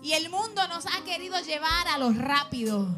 Y 0.02 0.12
el 0.12 0.28
mundo 0.30 0.66
nos 0.68 0.86
ha 0.86 1.04
querido 1.04 1.40
llevar 1.40 1.88
a 1.88 1.98
lo 1.98 2.12
rápido. 2.12 2.88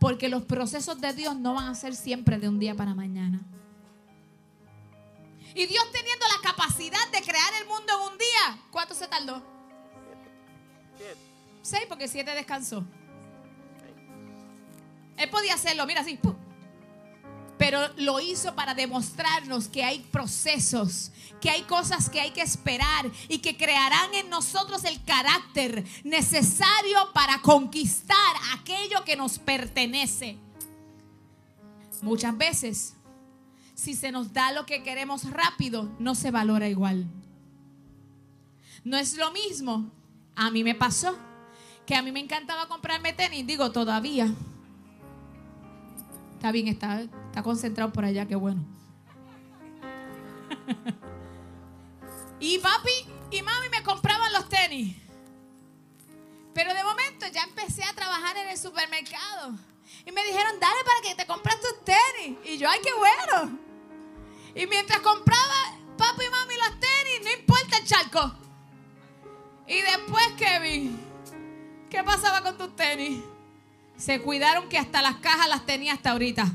Porque 0.00 0.28
los 0.28 0.42
procesos 0.42 1.00
de 1.00 1.12
Dios 1.12 1.36
no 1.36 1.54
van 1.54 1.68
a 1.68 1.74
ser 1.74 1.94
siempre 1.94 2.38
de 2.38 2.48
un 2.48 2.58
día 2.58 2.74
para 2.74 2.94
mañana. 2.94 3.40
Y 5.54 5.66
Dios 5.66 5.84
teniendo 5.92 6.26
la 6.28 6.50
capacidad 6.50 7.10
de 7.12 7.22
crear 7.22 7.54
el 7.62 7.66
mundo 7.66 7.92
en 7.94 8.12
un 8.12 8.18
día, 8.18 8.62
¿cuánto 8.70 8.94
se 8.94 9.08
tardó? 9.08 9.42
Seis, 11.62 11.84
porque 11.88 12.08
siete 12.08 12.34
descansó. 12.34 12.84
Él 15.16 15.30
podía 15.30 15.54
hacerlo, 15.54 15.86
mira 15.86 16.02
así. 16.02 16.18
Pero 17.58 17.80
lo 17.96 18.20
hizo 18.20 18.54
para 18.54 18.74
demostrarnos 18.74 19.68
que 19.68 19.82
hay 19.82 20.00
procesos, 20.00 21.10
que 21.40 21.50
hay 21.50 21.62
cosas 21.62 22.10
que 22.10 22.20
hay 22.20 22.30
que 22.32 22.42
esperar 22.42 23.10
y 23.28 23.38
que 23.38 23.56
crearán 23.56 24.14
en 24.14 24.28
nosotros 24.28 24.84
el 24.84 25.02
carácter 25.04 25.84
necesario 26.04 27.12
para 27.14 27.40
conquistar 27.40 28.16
aquello 28.54 29.04
que 29.04 29.16
nos 29.16 29.38
pertenece. 29.38 30.36
Muchas 32.02 32.36
veces, 32.36 32.94
si 33.74 33.94
se 33.94 34.12
nos 34.12 34.32
da 34.32 34.52
lo 34.52 34.66
que 34.66 34.82
queremos 34.82 35.30
rápido, 35.30 35.90
no 35.98 36.14
se 36.14 36.30
valora 36.30 36.68
igual. 36.68 37.06
No 38.84 38.96
es 38.96 39.16
lo 39.16 39.30
mismo. 39.32 39.90
A 40.34 40.50
mí 40.50 40.62
me 40.62 40.74
pasó 40.74 41.16
que 41.86 41.94
a 41.94 42.02
mí 42.02 42.12
me 42.12 42.20
encantaba 42.20 42.68
comprarme 42.68 43.12
tenis, 43.12 43.46
digo 43.46 43.70
todavía. 43.70 44.32
Está 46.34 46.52
bien, 46.52 46.68
está, 46.68 47.04
está 47.36 47.42
concentrado 47.42 47.92
por 47.92 48.02
allá, 48.02 48.24
qué 48.24 48.34
bueno. 48.34 48.64
y 52.40 52.58
papi 52.58 52.90
y 53.30 53.42
mami 53.42 53.68
me 53.68 53.82
compraban 53.82 54.32
los 54.32 54.48
tenis. 54.48 54.96
Pero 56.54 56.72
de 56.72 56.82
momento 56.82 57.26
ya 57.30 57.42
empecé 57.42 57.84
a 57.84 57.92
trabajar 57.92 58.38
en 58.38 58.48
el 58.48 58.56
supermercado. 58.56 59.54
Y 60.06 60.12
me 60.12 60.24
dijeron, 60.24 60.58
dale 60.58 60.78
para 60.82 61.02
que 61.02 61.14
te 61.14 61.26
compras 61.26 61.60
tus 61.60 61.84
tenis. 61.84 62.38
Y 62.46 62.56
yo, 62.56 62.70
ay, 62.70 62.80
qué 62.82 62.94
bueno. 62.94 63.58
Y 64.54 64.66
mientras 64.66 65.00
compraba 65.00 65.76
papi 65.98 66.24
y 66.24 66.30
mami 66.30 66.54
los 66.54 66.80
tenis, 66.80 67.20
no 67.22 67.38
importa 67.38 67.76
el 67.76 67.84
charco. 67.84 68.34
Y 69.66 69.82
después, 69.82 70.26
Kevin, 70.38 70.98
¿qué 71.90 72.02
pasaba 72.02 72.40
con 72.40 72.56
tus 72.56 72.74
tenis? 72.74 73.22
Se 73.98 74.22
cuidaron 74.22 74.70
que 74.70 74.78
hasta 74.78 75.02
las 75.02 75.16
cajas 75.16 75.50
las 75.50 75.66
tenía 75.66 75.92
hasta 75.92 76.12
ahorita. 76.12 76.50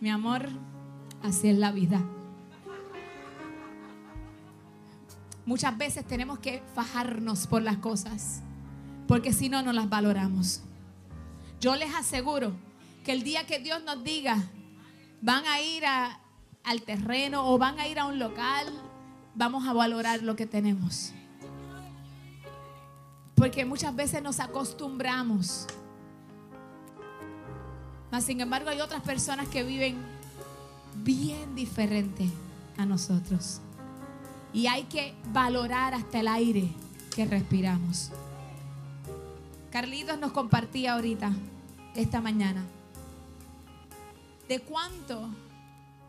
Mi 0.00 0.10
amor, 0.10 0.48
así 1.22 1.48
es 1.48 1.58
la 1.58 1.72
vida. 1.72 2.00
Muchas 5.44 5.76
veces 5.76 6.06
tenemos 6.06 6.38
que 6.38 6.62
fajarnos 6.74 7.46
por 7.46 7.62
las 7.62 7.78
cosas, 7.78 8.42
porque 9.08 9.32
si 9.32 9.48
no, 9.48 9.62
no 9.62 9.72
las 9.72 9.88
valoramos. 9.88 10.62
Yo 11.60 11.74
les 11.74 11.94
aseguro 11.94 12.52
que 13.02 13.12
el 13.12 13.22
día 13.22 13.46
que 13.46 13.58
Dios 13.58 13.82
nos 13.82 14.04
diga, 14.04 14.36
van 15.20 15.46
a 15.46 15.60
ir 15.60 15.84
al 15.84 16.82
terreno 16.82 17.50
o 17.50 17.58
van 17.58 17.80
a 17.80 17.88
ir 17.88 17.98
a 17.98 18.06
un 18.06 18.18
local, 18.18 18.66
vamos 19.34 19.66
a 19.66 19.72
valorar 19.72 20.22
lo 20.22 20.36
que 20.36 20.46
tenemos. 20.46 21.12
Porque 23.34 23.64
muchas 23.64 23.96
veces 23.96 24.22
nos 24.22 24.38
acostumbramos. 24.38 25.66
Mas, 28.10 28.24
sin 28.24 28.40
embargo, 28.40 28.70
hay 28.70 28.80
otras 28.80 29.02
personas 29.02 29.48
que 29.48 29.62
viven 29.62 29.96
bien 30.96 31.54
diferente 31.54 32.28
a 32.76 32.86
nosotros. 32.86 33.60
Y 34.52 34.66
hay 34.66 34.84
que 34.84 35.14
valorar 35.32 35.94
hasta 35.94 36.20
el 36.20 36.28
aire 36.28 36.68
que 37.14 37.26
respiramos. 37.26 38.10
Carlitos 39.70 40.18
nos 40.18 40.32
compartía 40.32 40.94
ahorita, 40.94 41.32
esta 41.94 42.20
mañana, 42.20 42.64
de 44.48 44.60
cuánto 44.60 45.28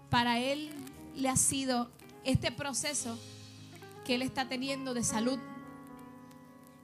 para 0.10 0.40
él 0.40 0.70
le 1.16 1.30
ha 1.30 1.36
sido 1.36 1.90
este 2.24 2.52
proceso 2.52 3.18
que 4.06 4.16
él 4.16 4.22
está 4.22 4.48
teniendo 4.48 4.94
de 4.94 5.04
salud. 5.04 5.40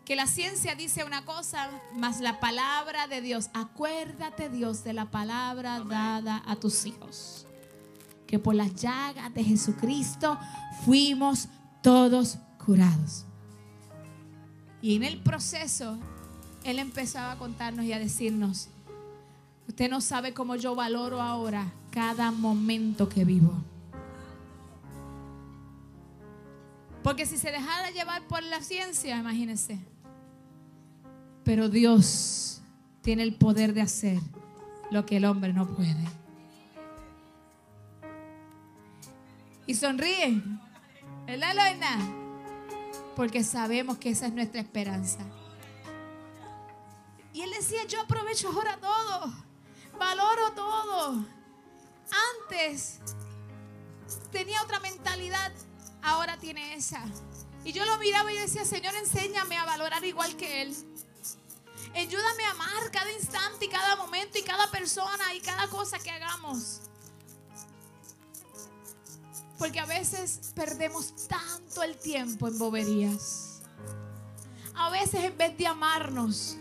Que 0.05 0.15
la 0.15 0.27
ciencia 0.27 0.75
dice 0.75 1.03
una 1.03 1.25
cosa, 1.25 1.67
más 1.95 2.21
la 2.21 2.39
palabra 2.39 3.07
de 3.07 3.21
Dios. 3.21 3.49
Acuérdate, 3.55 4.49
Dios, 4.49 4.83
de 4.83 4.93
la 4.93 5.09
palabra 5.09 5.79
dada 5.79 6.43
a 6.45 6.55
tus 6.57 6.85
hijos. 6.85 7.47
Que 8.27 8.37
por 8.37 8.53
las 8.53 8.75
llagas 8.75 9.33
de 9.33 9.43
Jesucristo 9.43 10.37
fuimos 10.85 11.47
todos 11.81 12.37
curados. 12.63 13.25
Y 14.79 14.95
en 14.95 15.03
el 15.03 15.17
proceso 15.17 15.97
él 16.63 16.77
empezaba 16.77 17.31
a 17.31 17.37
contarnos 17.37 17.85
y 17.85 17.93
a 17.93 17.97
decirnos, 17.97 18.69
usted 19.67 19.89
no 19.89 20.01
sabe 20.01 20.35
cómo 20.35 20.55
yo 20.55 20.75
valoro 20.75 21.19
ahora 21.19 21.73
cada 21.89 22.29
momento 22.29 23.09
que 23.09 23.25
vivo. 23.25 23.53
Porque 27.01 27.25
si 27.25 27.37
se 27.37 27.51
dejara 27.51 27.89
llevar 27.89 28.23
por 28.27 28.43
la 28.43 28.61
ciencia, 28.61 29.17
imagínense. 29.17 29.94
Pero 31.45 31.69
Dios 31.69 32.59
tiene 33.01 33.21
el 33.23 33.35
poder 33.35 33.73
de 33.73 33.81
hacer 33.81 34.19
lo 34.89 35.05
que 35.05 35.17
el 35.17 35.25
hombre 35.25 35.53
no 35.53 35.67
puede. 35.67 36.03
Y 39.67 39.75
sonríe, 39.75 40.41
¿verdad, 41.25 41.53
Lorna? 41.55 41.99
Porque 43.15 43.43
sabemos 43.43 43.97
que 43.99 44.09
esa 44.09 44.25
es 44.25 44.33
nuestra 44.33 44.59
esperanza. 44.59 45.19
Y 47.31 47.41
él 47.41 47.51
decía, 47.51 47.85
yo 47.87 48.01
aprovecho 48.01 48.49
ahora 48.49 48.77
todo, 48.77 49.33
valoro 49.99 50.51
todo. 50.53 51.25
Antes 52.41 53.01
tenía 54.31 54.61
otra 54.63 54.79
mentalidad, 54.79 55.51
ahora 56.01 56.37
tiene 56.37 56.73
esa. 56.73 57.03
Y 57.63 57.71
yo 57.71 57.85
lo 57.85 57.97
miraba 57.97 58.31
y 58.31 58.37
decía, 58.37 58.65
Señor, 58.65 58.95
enséñame 58.95 59.57
a 59.57 59.65
valorar 59.65 60.03
igual 60.05 60.35
que 60.37 60.61
Él. 60.61 60.75
Ayúdame 61.95 62.43
a 62.43 62.51
amar 62.51 62.91
cada 62.91 63.11
instante 63.11 63.65
y 63.65 63.69
cada 63.69 63.95
momento 63.95 64.37
y 64.37 64.43
cada 64.43 64.69
persona 64.69 65.33
y 65.33 65.39
cada 65.39 65.67
cosa 65.69 65.97
que 65.97 66.11
hagamos. 66.11 66.81
Porque 69.57 69.79
a 69.79 69.85
veces 69.85 70.51
perdemos 70.53 71.27
tanto 71.27 71.83
el 71.83 71.95
tiempo 71.95 72.49
en 72.49 72.59
boberías. 72.59 73.61
A 74.75 74.89
veces 74.89 75.23
en 75.23 75.37
vez 75.37 75.57
de 75.57 75.67
amarnos, 75.67 76.57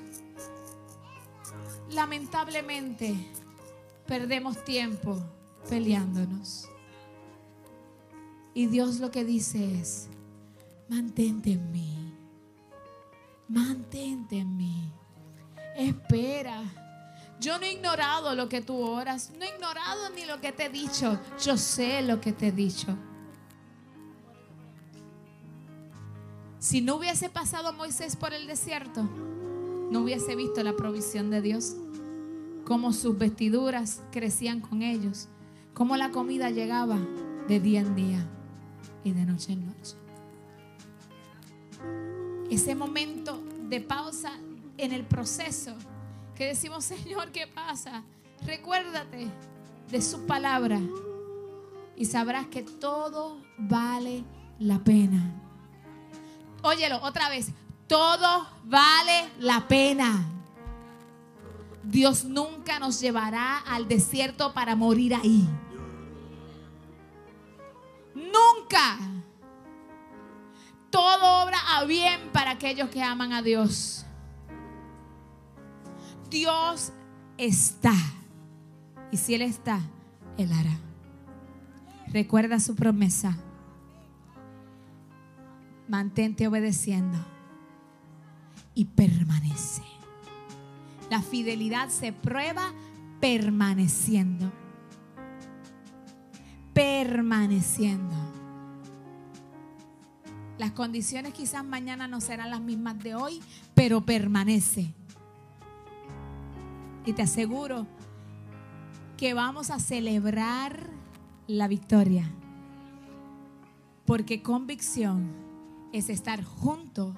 lamentablemente 1.90 3.16
perdemos 4.06 4.64
tiempo 4.64 5.20
peleándonos. 5.68 6.68
Y 8.54 8.66
Dios 8.66 9.00
lo 9.00 9.10
que 9.10 9.24
dice 9.24 9.80
es, 9.80 10.06
mantente 10.88 11.54
en 11.54 11.72
mí, 11.72 12.14
mantente 13.48 14.38
en 14.38 14.56
mí, 14.56 14.92
espera. 15.76 16.62
Yo 17.40 17.58
no 17.58 17.64
he 17.64 17.72
ignorado 17.72 18.34
lo 18.34 18.48
que 18.48 18.60
tú 18.60 18.78
oras, 18.78 19.30
no 19.38 19.44
he 19.44 19.54
ignorado 19.54 20.10
ni 20.10 20.24
lo 20.24 20.40
que 20.40 20.52
te 20.52 20.66
he 20.66 20.68
dicho, 20.68 21.18
yo 21.44 21.56
sé 21.56 22.02
lo 22.02 22.20
que 22.20 22.32
te 22.32 22.48
he 22.48 22.52
dicho. 22.52 22.96
Si 26.58 26.80
no 26.80 26.96
hubiese 26.96 27.28
pasado 27.28 27.74
Moisés 27.74 28.16
por 28.16 28.32
el 28.32 28.46
desierto, 28.46 29.02
no 29.02 30.00
hubiese 30.00 30.34
visto 30.34 30.62
la 30.62 30.74
provisión 30.74 31.30
de 31.30 31.42
Dios, 31.42 31.76
cómo 32.64 32.92
sus 32.92 33.18
vestiduras 33.18 34.00
crecían 34.10 34.60
con 34.60 34.80
ellos, 34.80 35.28
cómo 35.74 35.96
la 35.96 36.10
comida 36.10 36.50
llegaba 36.50 36.98
de 37.48 37.60
día 37.60 37.80
en 37.80 37.94
día 37.94 38.26
y 39.04 39.12
de 39.12 39.26
noche 39.26 39.52
en 39.52 39.66
noche. 39.66 39.96
Ese 42.50 42.74
momento 42.74 43.42
de 43.68 43.80
pausa 43.80 44.32
en 44.76 44.92
el 44.92 45.04
proceso 45.04 45.74
que 46.34 46.46
decimos, 46.46 46.84
Señor, 46.84 47.30
¿qué 47.30 47.46
pasa? 47.46 48.02
Recuérdate 48.44 49.28
de 49.90 50.02
su 50.02 50.26
palabra 50.26 50.80
y 51.96 52.04
sabrás 52.04 52.46
que 52.46 52.62
todo 52.62 53.40
vale 53.56 54.24
la 54.58 54.78
pena. 54.78 55.32
Óyelo 56.62 57.00
otra 57.02 57.28
vez, 57.28 57.52
todo 57.86 58.46
vale 58.64 59.30
la 59.38 59.66
pena. 59.68 60.24
Dios 61.82 62.24
nunca 62.24 62.78
nos 62.78 63.00
llevará 63.00 63.58
al 63.58 63.86
desierto 63.86 64.52
para 64.54 64.74
morir 64.74 65.14
ahí. 65.14 65.46
Nunca. 68.14 68.98
Todo 70.90 71.44
obra 71.44 71.58
a 71.76 71.84
bien 71.84 72.30
para 72.32 72.52
aquellos 72.52 72.88
que 72.88 73.02
aman 73.02 73.32
a 73.32 73.42
Dios. 73.42 74.06
Dios 76.34 76.92
está. 77.38 77.94
Y 79.12 79.18
si 79.18 79.34
Él 79.34 79.42
está, 79.42 79.80
Él 80.36 80.52
hará. 80.52 80.76
Recuerda 82.08 82.58
su 82.58 82.74
promesa. 82.74 83.38
Mantente 85.86 86.48
obedeciendo 86.48 87.16
y 88.74 88.86
permanece. 88.86 89.84
La 91.08 91.22
fidelidad 91.22 91.88
se 91.88 92.12
prueba 92.12 92.72
permaneciendo. 93.20 94.52
permaneciendo. 96.72 98.16
Las 100.58 100.72
condiciones 100.72 101.32
quizás 101.32 101.64
mañana 101.64 102.08
no 102.08 102.20
serán 102.20 102.50
las 102.50 102.60
mismas 102.60 102.98
de 102.98 103.14
hoy, 103.14 103.40
pero 103.74 104.04
permanece. 104.04 104.92
Y 107.06 107.12
te 107.12 107.22
aseguro 107.22 107.86
que 109.16 109.34
vamos 109.34 109.70
a 109.70 109.78
celebrar 109.78 110.88
la 111.46 111.68
victoria. 111.68 112.30
Porque 114.06 114.42
convicción 114.42 115.32
es 115.92 116.08
estar 116.08 116.42
juntos, 116.42 117.14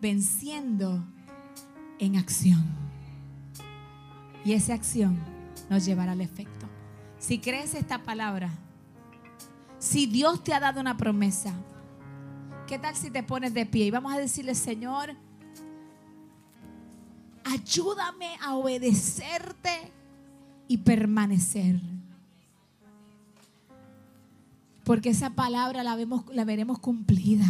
venciendo 0.00 1.04
en 1.98 2.16
acción. 2.16 2.64
Y 4.44 4.52
esa 4.52 4.74
acción 4.74 5.18
nos 5.68 5.84
llevará 5.84 6.12
al 6.12 6.20
efecto. 6.20 6.66
Si 7.18 7.38
crees 7.38 7.74
esta 7.74 8.02
palabra, 8.02 8.50
si 9.78 10.06
Dios 10.06 10.42
te 10.42 10.54
ha 10.54 10.60
dado 10.60 10.80
una 10.80 10.96
promesa, 10.96 11.52
¿qué 12.66 12.78
tal 12.78 12.96
si 12.96 13.10
te 13.10 13.22
pones 13.22 13.54
de 13.54 13.66
pie 13.66 13.86
y 13.86 13.90
vamos 13.90 14.12
a 14.12 14.18
decirle, 14.18 14.54
Señor, 14.54 15.14
ayúdame 17.44 18.36
a 18.42 18.54
obedecerte 18.54 19.92
y 20.68 20.78
permanecer? 20.78 21.80
Porque 24.84 25.10
esa 25.10 25.30
palabra 25.30 25.82
la, 25.82 25.94
vemos, 25.94 26.24
la 26.32 26.44
veremos 26.44 26.78
cumplida. 26.78 27.46